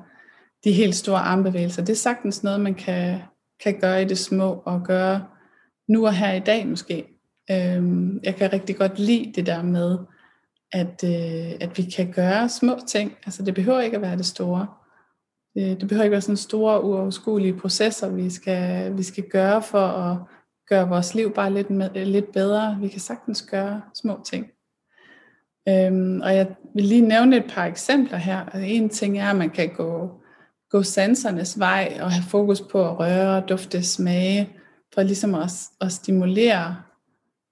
de 0.63 0.71
helt 0.71 0.95
store 0.95 1.19
armbevægelser. 1.19 1.85
Det 1.85 1.93
er 1.93 1.97
sagtens 1.97 2.43
noget, 2.43 2.61
man 2.61 2.75
kan, 2.75 3.19
kan 3.63 3.79
gøre 3.79 4.01
i 4.01 4.05
det 4.05 4.17
små 4.17 4.63
og 4.65 4.83
gøre 4.83 5.27
nu 5.87 6.05
og 6.05 6.13
her 6.13 6.33
i 6.33 6.39
dag 6.39 6.67
måske. 6.67 7.10
Øhm, 7.51 8.19
jeg 8.23 8.35
kan 8.35 8.53
rigtig 8.53 8.75
godt 8.75 8.99
lide 8.99 9.31
det 9.35 9.45
der 9.45 9.63
med, 9.63 9.97
at, 10.71 11.03
øh, 11.03 11.57
at 11.61 11.77
vi 11.77 11.83
kan 11.83 12.11
gøre 12.11 12.49
små 12.49 12.77
ting. 12.87 13.17
Altså 13.25 13.43
det 13.43 13.55
behøver 13.55 13.81
ikke 13.81 13.95
at 13.95 14.01
være 14.01 14.17
det 14.17 14.25
store. 14.25 14.67
Det, 15.55 15.81
det 15.81 15.87
behøver 15.87 16.03
ikke 16.03 16.11
være 16.11 16.21
sådan 16.21 16.37
store, 16.37 16.83
uoverskuelige 16.83 17.57
processer, 17.57 18.09
vi 18.09 18.29
skal, 18.29 18.97
vi 18.97 19.03
skal 19.03 19.23
gøre 19.29 19.61
for 19.61 19.87
at 19.87 20.17
gøre 20.69 20.89
vores 20.89 21.15
liv 21.15 21.33
bare 21.33 21.53
lidt, 21.53 21.69
med, 21.69 22.05
lidt 22.05 22.31
bedre. 22.31 22.77
Vi 22.81 22.87
kan 22.87 22.99
sagtens 22.99 23.41
gøre 23.41 23.81
små 23.95 24.19
ting. 24.25 24.47
Øhm, 25.69 26.21
og 26.21 26.35
jeg 26.35 26.55
vil 26.75 26.85
lige 26.85 27.01
nævne 27.01 27.37
et 27.37 27.45
par 27.49 27.65
eksempler 27.65 28.17
her. 28.17 28.39
Altså, 28.39 28.59
en 28.59 28.89
ting 28.89 29.19
er, 29.19 29.29
at 29.29 29.35
man 29.35 29.49
kan 29.49 29.69
gå, 29.75 30.11
gå 30.69 30.83
sansernes 30.83 31.59
vej 31.59 31.97
og 32.01 32.11
have 32.11 32.23
fokus 32.29 32.61
på 32.61 32.89
at 32.89 32.99
røre, 32.99 33.43
dufte, 33.49 33.83
smage, 33.83 34.49
for 34.93 35.03
ligesom 35.03 35.35
at, 35.35 35.51
at 35.81 35.91
stimulere 35.91 36.75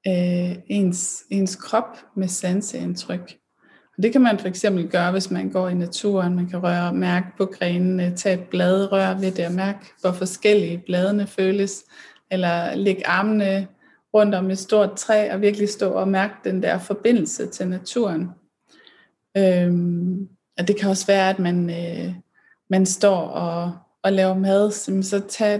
øh, 0.07 0.55
ens, 0.67 1.23
ens 1.29 1.55
krop 1.55 1.97
med 2.15 2.27
sanseindtryk. 2.27 3.37
Og 3.97 4.03
det 4.03 4.11
kan 4.11 4.21
man 4.21 4.39
for 4.39 4.47
eksempel 4.47 4.87
gøre, 4.87 5.11
hvis 5.11 5.31
man 5.31 5.49
går 5.49 5.69
i 5.69 5.73
naturen. 5.73 6.35
Man 6.35 6.47
kan 6.47 6.63
røre 6.63 6.93
mærke 6.93 7.27
på 7.37 7.45
grenene, 7.45 8.13
tage 8.15 8.41
et 8.41 8.47
blad, 8.49 8.91
røre 8.91 9.21
ved 9.21 9.31
det 9.31 9.45
og 9.45 9.53
mærke, 9.53 9.79
hvor 10.01 10.11
forskellige 10.11 10.83
bladene 10.85 11.27
føles. 11.27 11.83
Eller 12.31 12.75
lægge 12.75 13.07
armene 13.07 13.67
rundt 14.13 14.35
om 14.35 14.51
et 14.51 14.57
stort 14.57 14.95
træ 14.95 15.33
og 15.33 15.41
virkelig 15.41 15.69
stå 15.69 15.91
og 15.91 16.07
mærke 16.07 16.33
den 16.43 16.63
der 16.63 16.79
forbindelse 16.79 17.47
til 17.47 17.67
naturen. 17.67 18.29
Øhm, 19.37 20.27
og 20.57 20.67
det 20.67 20.79
kan 20.79 20.89
også 20.89 21.07
være, 21.07 21.29
at 21.29 21.39
man, 21.39 21.69
øh, 21.69 22.13
man 22.69 22.85
står 22.85 23.17
og, 23.17 23.73
og 24.03 24.13
laver 24.13 24.33
mad, 24.33 24.71
så 25.03 25.21
tag 25.29 25.59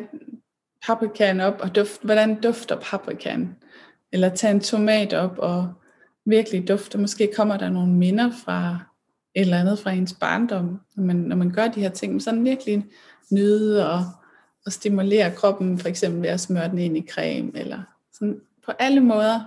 paprikaen 0.88 1.40
op 1.40 1.60
og 1.60 1.76
duft, 1.76 2.04
hvordan 2.04 2.42
dufter 2.42 2.80
paprikaen? 2.82 3.56
Eller 4.12 4.30
tage 4.30 4.54
en 4.54 4.60
tomat 4.60 5.14
op 5.14 5.38
og 5.38 5.74
virkelig 6.26 6.68
dufte. 6.68 6.98
Måske 6.98 7.32
kommer 7.36 7.58
der 7.58 7.70
nogle 7.70 7.94
minder 7.94 8.32
fra 8.46 8.80
et 9.36 9.42
eller 9.42 9.60
andet 9.60 9.80
fra 9.80 9.92
ens 9.92 10.14
barndom, 10.14 10.80
når 10.96 11.04
man, 11.04 11.16
når 11.16 11.36
man 11.36 11.52
gør 11.52 11.68
de 11.68 11.82
her 11.82 11.90
ting. 11.90 12.22
Sådan 12.22 12.44
virkelig 12.44 12.86
nyde 13.32 13.92
og, 13.92 14.06
og 14.66 14.72
stimulere 14.72 15.36
kroppen, 15.36 15.78
for 15.78 15.90
eksempel 15.90 16.22
ved 16.22 16.30
at 16.30 16.40
smøre 16.40 16.70
den 16.70 16.80
ind 16.80 16.98
i 16.98 17.08
creme, 17.10 17.52
eller 17.56 17.82
sådan 18.14 18.42
på 18.66 18.72
alle 18.80 19.00
måder 19.00 19.40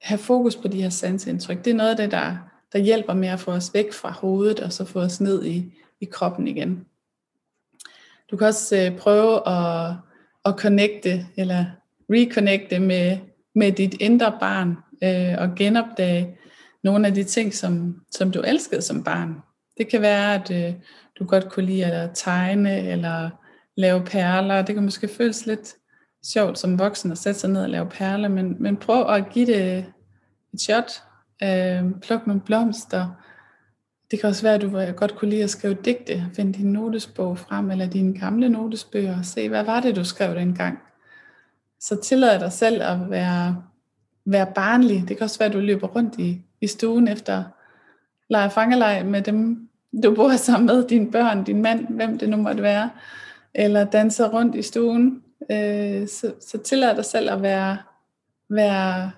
have 0.00 0.18
fokus 0.18 0.56
på 0.56 0.68
de 0.68 0.82
her 0.82 0.88
sansindtryk. 0.88 1.64
Det 1.64 1.70
er 1.70 1.74
noget 1.74 1.90
af 1.90 1.96
det, 1.96 2.10
der, 2.10 2.36
der 2.72 2.78
hjælper 2.78 3.14
med 3.14 3.28
at 3.28 3.40
få 3.40 3.50
os 3.50 3.74
væk 3.74 3.92
fra 3.92 4.10
hovedet, 4.10 4.60
og 4.60 4.72
så 4.72 4.84
få 4.84 5.00
os 5.00 5.20
ned 5.20 5.44
i, 5.44 5.74
i 6.00 6.04
kroppen 6.04 6.48
igen. 6.48 6.86
Du 8.30 8.36
kan 8.36 8.46
også 8.46 8.76
øh, 8.76 8.98
prøve 8.98 9.48
at, 9.48 9.94
at 10.44 10.54
connecte, 10.58 11.26
eller 11.36 11.64
reconnecte 12.10 12.78
med, 12.78 13.18
med 13.54 13.72
dit 13.72 13.94
indre 14.00 14.36
barn, 14.40 14.76
øh, 15.02 15.34
og 15.38 15.54
genopdage 15.56 16.36
nogle 16.84 17.06
af 17.06 17.14
de 17.14 17.24
ting, 17.24 17.54
som, 17.54 18.00
som 18.10 18.30
du 18.30 18.40
elskede 18.40 18.82
som 18.82 19.04
barn. 19.04 19.36
Det 19.78 19.88
kan 19.88 20.02
være, 20.02 20.34
at 20.34 20.50
øh, 20.50 20.74
du 21.18 21.24
godt 21.24 21.48
kunne 21.48 21.66
lide 21.66 21.84
at 21.84 22.10
tegne 22.14 22.88
eller 22.88 23.30
lave 23.76 24.04
perler. 24.04 24.62
Det 24.62 24.74
kan 24.74 24.84
måske 24.84 25.08
føles 25.08 25.46
lidt 25.46 25.74
sjovt 26.24 26.58
som 26.58 26.78
voksen 26.78 27.12
at 27.12 27.18
sætte 27.18 27.40
sig 27.40 27.50
ned 27.50 27.62
og 27.62 27.70
lave 27.70 27.88
perler, 27.88 28.28
men, 28.28 28.56
men 28.62 28.76
prøv 28.76 29.14
at 29.14 29.30
give 29.30 29.46
det 29.46 29.86
et 30.54 30.60
shot. 30.60 31.02
Øh, 31.42 31.82
pluk 32.02 32.26
nogle 32.26 32.42
blomster. 32.46 33.08
Det 34.10 34.20
kan 34.20 34.28
også 34.28 34.42
være, 34.42 34.54
at 34.54 34.60
du 34.60 34.92
godt 34.96 35.16
kunne 35.16 35.30
lide 35.30 35.42
at 35.44 35.50
skrive 35.50 35.76
digte. 35.84 36.24
Find 36.36 36.54
din 36.54 36.72
notesbog 36.72 37.38
frem, 37.38 37.70
eller 37.70 37.86
dine 37.86 38.18
gamle 38.18 38.48
notesbøger, 38.48 39.18
og 39.18 39.24
se, 39.24 39.48
hvad 39.48 39.64
var 39.64 39.80
det, 39.80 39.96
du 39.96 40.04
skrev 40.04 40.34
dengang. 40.34 40.78
Så 41.88 41.96
tillad 42.02 42.40
dig 42.40 42.52
selv 42.52 42.82
at 42.82 43.10
være 43.10 43.62
være 44.24 44.46
barnlig. 44.54 45.04
Det 45.08 45.16
kan 45.16 45.24
også 45.24 45.38
være, 45.38 45.48
at 45.48 45.54
du 45.54 45.60
løber 45.60 45.86
rundt 45.86 46.18
i, 46.18 46.42
i 46.60 46.66
stuen 46.66 47.08
efter 47.08 47.44
leger 48.28 48.48
fangelej 48.48 49.02
med 49.02 49.22
dem, 49.22 49.68
du 50.02 50.14
bor 50.14 50.36
sammen 50.46 50.66
med, 50.66 50.88
dine 50.88 51.10
børn, 51.10 51.44
din 51.44 51.62
mand, 51.62 51.86
hvem 51.88 52.18
det 52.18 52.28
nu 52.28 52.36
måtte 52.36 52.62
være, 52.62 52.90
eller 53.54 53.84
danser 53.84 54.28
rundt 54.28 54.54
i 54.54 54.62
stuen. 54.62 55.22
Øh, 55.50 56.08
så, 56.08 56.32
så 56.40 56.58
tillad 56.58 56.96
dig 56.96 57.04
selv 57.04 57.30
at 57.30 57.42
være, 57.42 57.78
være 58.48 59.10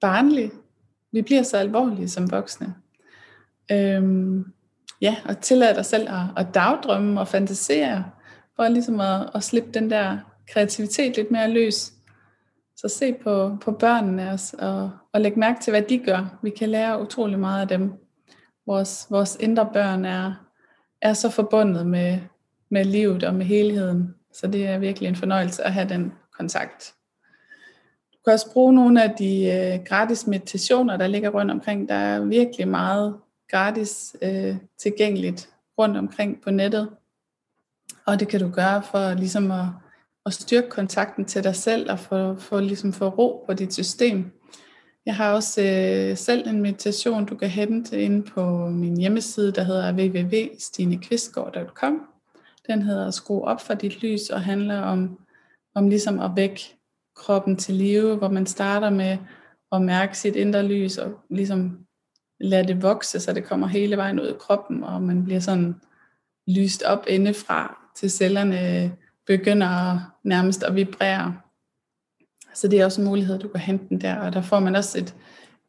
barnlig. 0.00 0.50
Vi 1.12 1.22
bliver 1.22 1.42
så 1.42 1.56
alvorlige 1.56 2.08
som 2.08 2.30
voksne. 2.30 2.74
Øhm, 3.72 4.44
ja, 5.00 5.16
og 5.24 5.40
tillad 5.40 5.74
dig 5.74 5.84
selv 5.84 6.08
at, 6.08 6.24
at 6.36 6.54
dagdrømme 6.54 7.20
og 7.20 7.28
fantasere, 7.28 8.04
for 8.56 8.68
ligesom 8.68 9.00
at, 9.00 9.30
at 9.34 9.44
slippe 9.44 9.70
den 9.74 9.90
der 9.90 10.18
kreativitet 10.52 11.16
lidt 11.16 11.30
mere 11.30 11.50
løs. 11.50 11.92
Så 12.80 12.88
se 12.88 13.12
på, 13.12 13.56
på 13.60 13.72
børnene 13.72 14.30
også, 14.30 14.56
og, 14.58 14.90
og 15.12 15.20
læg 15.20 15.38
mærke 15.38 15.60
til, 15.60 15.70
hvad 15.70 15.82
de 15.82 15.98
gør. 15.98 16.38
Vi 16.42 16.50
kan 16.50 16.68
lære 16.68 17.02
utrolig 17.02 17.38
meget 17.38 17.60
af 17.60 17.68
dem. 17.68 17.92
Vores, 18.66 19.06
vores 19.10 19.36
indre 19.40 19.70
børn 19.72 20.04
er, 20.04 20.34
er 21.02 21.12
så 21.12 21.30
forbundet 21.30 21.86
med, 21.86 22.18
med 22.70 22.84
livet 22.84 23.24
og 23.24 23.34
med 23.34 23.46
helheden. 23.46 24.14
Så 24.32 24.46
det 24.46 24.66
er 24.66 24.78
virkelig 24.78 25.08
en 25.08 25.16
fornøjelse 25.16 25.62
at 25.62 25.72
have 25.72 25.88
den 25.88 26.12
kontakt. 26.32 26.94
Du 28.12 28.18
kan 28.24 28.32
også 28.32 28.52
bruge 28.52 28.74
nogle 28.74 29.02
af 29.02 29.14
de 29.18 29.44
øh, 29.44 29.84
gratis 29.84 30.26
meditationer, 30.26 30.96
der 30.96 31.06
ligger 31.06 31.30
rundt 31.30 31.50
omkring. 31.50 31.88
Der 31.88 31.94
er 31.94 32.24
virkelig 32.24 32.68
meget 32.68 33.16
gratis 33.50 34.16
øh, 34.22 34.56
tilgængeligt 34.78 35.50
rundt 35.78 35.96
omkring 35.96 36.40
på 36.42 36.50
nettet. 36.50 36.90
Og 38.06 38.20
det 38.20 38.28
kan 38.28 38.40
du 38.40 38.50
gøre 38.50 38.82
for 38.82 39.14
ligesom 39.14 39.50
at 39.50 39.66
at 40.28 40.34
styrke 40.34 40.68
kontakten 40.68 41.24
til 41.24 41.44
dig 41.44 41.56
selv 41.56 41.90
og 41.90 41.98
få, 41.98 42.34
få, 42.34 42.60
ligesom 42.60 42.92
få 42.92 43.08
ro 43.08 43.44
på 43.46 43.54
dit 43.54 43.74
system. 43.74 44.32
Jeg 45.06 45.16
har 45.16 45.32
også 45.32 45.62
øh, 45.62 46.16
selv 46.16 46.48
en 46.48 46.62
meditation, 46.62 47.26
du 47.26 47.36
kan 47.36 47.48
hente 47.48 48.02
ind 48.02 48.24
på 48.24 48.68
min 48.68 48.96
hjemmeside, 48.96 49.52
der 49.52 49.62
hedder 49.62 49.92
www.stinekvistgaard.com. 49.92 52.00
Den 52.66 52.82
hedder 52.82 53.10
Skru 53.10 53.44
op 53.44 53.60
for 53.60 53.74
dit 53.74 54.02
lys 54.02 54.30
og 54.30 54.40
handler 54.40 54.80
om, 54.80 55.18
om 55.74 55.88
ligesom 55.88 56.20
at 56.20 56.30
vække 56.36 56.60
kroppen 57.16 57.56
til 57.56 57.74
live, 57.74 58.16
hvor 58.16 58.28
man 58.28 58.46
starter 58.46 58.90
med 58.90 59.18
at 59.72 59.82
mærke 59.82 60.18
sit 60.18 60.36
indre 60.36 60.62
lys 60.62 60.98
og 60.98 61.12
ligesom 61.30 61.78
lade 62.40 62.68
det 62.68 62.82
vokse, 62.82 63.20
så 63.20 63.32
det 63.32 63.44
kommer 63.44 63.66
hele 63.66 63.96
vejen 63.96 64.20
ud 64.20 64.28
i 64.28 64.38
kroppen, 64.40 64.84
og 64.84 65.02
man 65.02 65.24
bliver 65.24 65.40
sådan 65.40 65.74
lyst 66.48 66.82
op 66.82 67.04
indefra 67.08 67.78
til 67.96 68.10
cellerne 68.10 68.92
begynder 69.28 70.00
nærmest 70.24 70.62
at 70.62 70.74
vibrere. 70.74 71.36
Så 72.54 72.68
det 72.68 72.80
er 72.80 72.84
også 72.84 73.00
en 73.00 73.06
mulighed, 73.06 73.38
du 73.38 73.48
kan 73.48 73.60
hente 73.60 73.88
den 73.88 74.00
der. 74.00 74.16
Og 74.16 74.32
der 74.32 74.42
får 74.42 74.60
man 74.60 74.76
også 74.76 74.98
et, 74.98 75.14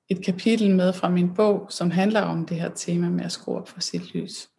et 0.10 0.26
kapitel 0.26 0.76
med 0.76 0.94
fra 0.94 1.10
min 1.10 1.34
bog, 1.34 1.66
som 1.70 1.92
handler 1.92 2.22
om 2.22 2.46
det 2.46 2.58
her 2.58 2.70
tema 2.70 3.10
med 3.10 3.26
at 3.26 3.32
skrue 3.32 3.58
op 3.58 3.70
for 3.70 3.82
sit 3.82 4.14
lys. 4.14 4.50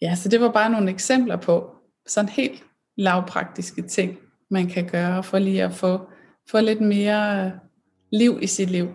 Ja, 0.00 0.14
så 0.14 0.28
det 0.28 0.40
var 0.40 0.52
bare 0.52 0.70
nogle 0.70 0.90
eksempler 0.90 1.36
på 1.36 1.70
sådan 2.06 2.28
helt 2.28 2.64
lavpraktiske 2.96 3.82
ting, 3.82 4.18
man 4.50 4.66
kan 4.66 4.88
gøre 4.88 5.22
for 5.22 5.38
lige 5.38 5.64
at 5.64 5.72
få, 5.72 6.00
få 6.50 6.60
lidt 6.60 6.80
mere 6.80 7.52
liv 8.12 8.38
i 8.42 8.46
sit 8.46 8.70
liv. 8.70 8.88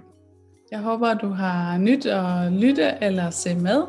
Jeg 0.72 0.80
håber, 0.80 1.14
du 1.14 1.30
har 1.30 1.78
nyt 1.78 2.06
at 2.06 2.52
lytte 2.52 2.98
eller 3.02 3.30
se 3.30 3.56
med 3.56 3.84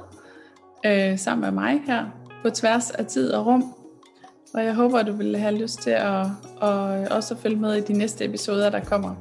øh, 0.86 1.18
sammen 1.18 1.40
med 1.40 1.50
mig 1.50 1.82
her 1.86 2.06
på 2.42 2.50
tværs 2.50 2.90
af 2.90 3.06
tid 3.06 3.32
og 3.32 3.46
rum. 3.46 3.77
Og 4.54 4.64
jeg 4.64 4.74
håber, 4.74 5.02
du 5.02 5.12
vil 5.12 5.36
have 5.36 5.54
lyst 5.54 5.82
til 5.82 5.90
at, 5.90 6.26
at 6.62 7.00
øh, 7.00 7.06
også 7.10 7.36
følge 7.36 7.56
med 7.56 7.74
i 7.74 7.80
de 7.80 7.92
næste 7.92 8.24
episoder, 8.24 8.70
der 8.70 8.84
kommer. 8.84 9.14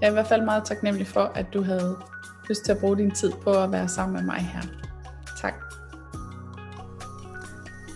Jeg 0.00 0.06
er 0.06 0.10
i 0.10 0.12
hvert 0.12 0.26
fald 0.26 0.44
meget 0.44 0.64
taknemmelig 0.64 1.06
for, 1.06 1.32
at 1.34 1.46
du 1.54 1.62
havde 1.62 1.96
lyst 2.48 2.64
til 2.64 2.72
at 2.72 2.78
bruge 2.78 2.96
din 2.96 3.10
tid 3.10 3.32
på 3.42 3.50
at 3.50 3.72
være 3.72 3.88
sammen 3.88 4.16
med 4.16 4.22
mig 4.22 4.50
her. 4.54 4.60
Tak. 5.40 5.54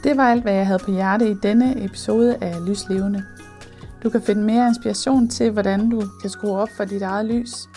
Det 0.05 0.17
var 0.17 0.31
alt, 0.31 0.43
hvad 0.43 0.55
jeg 0.55 0.67
havde 0.67 0.79
på 0.79 0.91
hjerte 0.91 1.31
i 1.31 1.35
denne 1.35 1.85
episode 1.85 2.37
af 2.41 2.69
Lyslevende. 2.69 3.25
Du 4.03 4.11
kan 4.11 4.23
finde 4.23 4.43
mere 4.43 4.69
inspiration 4.69 5.29
til, 5.29 5.51
hvordan 5.51 5.91
du 5.91 6.03
kan 6.21 6.31
skrue 6.31 6.59
op 6.59 6.69
for 6.77 6.85
dit 6.85 7.03
eget 7.03 7.27
lys 7.27 7.69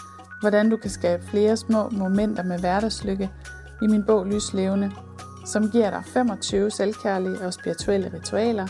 hvordan 0.41 0.69
du 0.69 0.77
kan 0.77 0.89
skabe 0.89 1.23
flere 1.23 1.57
små 1.57 1.89
momenter 1.89 2.43
med 2.43 2.59
hverdagslykke 2.59 3.29
i 3.81 3.87
min 3.87 4.03
bog 4.03 4.25
Lyslevende, 4.25 4.91
som 5.45 5.71
giver 5.71 5.89
dig 5.89 6.03
25 6.13 6.71
selvkærlige 6.71 7.41
og 7.41 7.53
spirituelle 7.53 8.11
ritualer, 8.13 8.67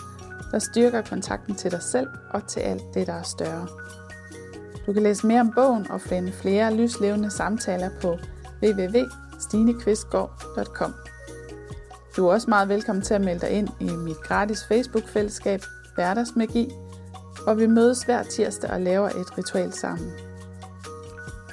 der 0.52 0.60
styrker 0.60 1.02
kontakten 1.02 1.56
til 1.56 1.72
dig 1.72 1.82
selv 1.82 2.08
og 2.30 2.48
til 2.48 2.60
alt 2.60 2.82
det, 2.94 3.08
der 3.08 3.14
er 3.14 3.24
større. 3.24 3.68
Du 4.86 4.94
kan 4.94 5.04
læse 5.04 5.28
mere 5.28 5.42
om 5.42 5.52
bogen 5.56 5.92
og 5.92 6.02
finde 6.02 6.32
flere 6.32 6.76
lyslevende 6.76 7.30
samtaler 7.30 7.90
på 8.02 8.18
www.stinekvistgaard.com. 8.64 10.94
Du 12.18 12.28
er 12.28 12.34
også 12.34 12.50
meget 12.50 12.70
velkommen 12.70 13.04
til 13.04 13.14
at 13.14 13.22
melde 13.22 13.42
dig 13.42 13.50
ind 13.50 13.70
i 13.80 13.92
mit 13.92 14.22
gratis 14.24 14.66
Facebook-fællesskab 14.68 15.62
Hverdagsmagi, 15.96 16.70
hvor 17.44 17.54
vi 17.54 17.68
mødes 17.68 18.04
hver 18.04 18.24
tirsdag 18.24 18.70
og 18.70 18.82
laver 18.82 19.10
et 19.10 19.38
ritual 19.38 19.74
sammen. 19.74 20.12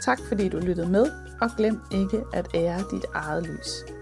Tak 0.05 0.19
fordi 0.29 0.49
du 0.49 0.59
lyttede 0.59 0.89
med, 0.89 1.07
og 1.41 1.51
glem 1.57 1.81
ikke 1.91 2.25
at 2.33 2.49
ære 2.55 2.85
dit 2.91 3.05
eget 3.15 3.47
lys. 3.47 3.98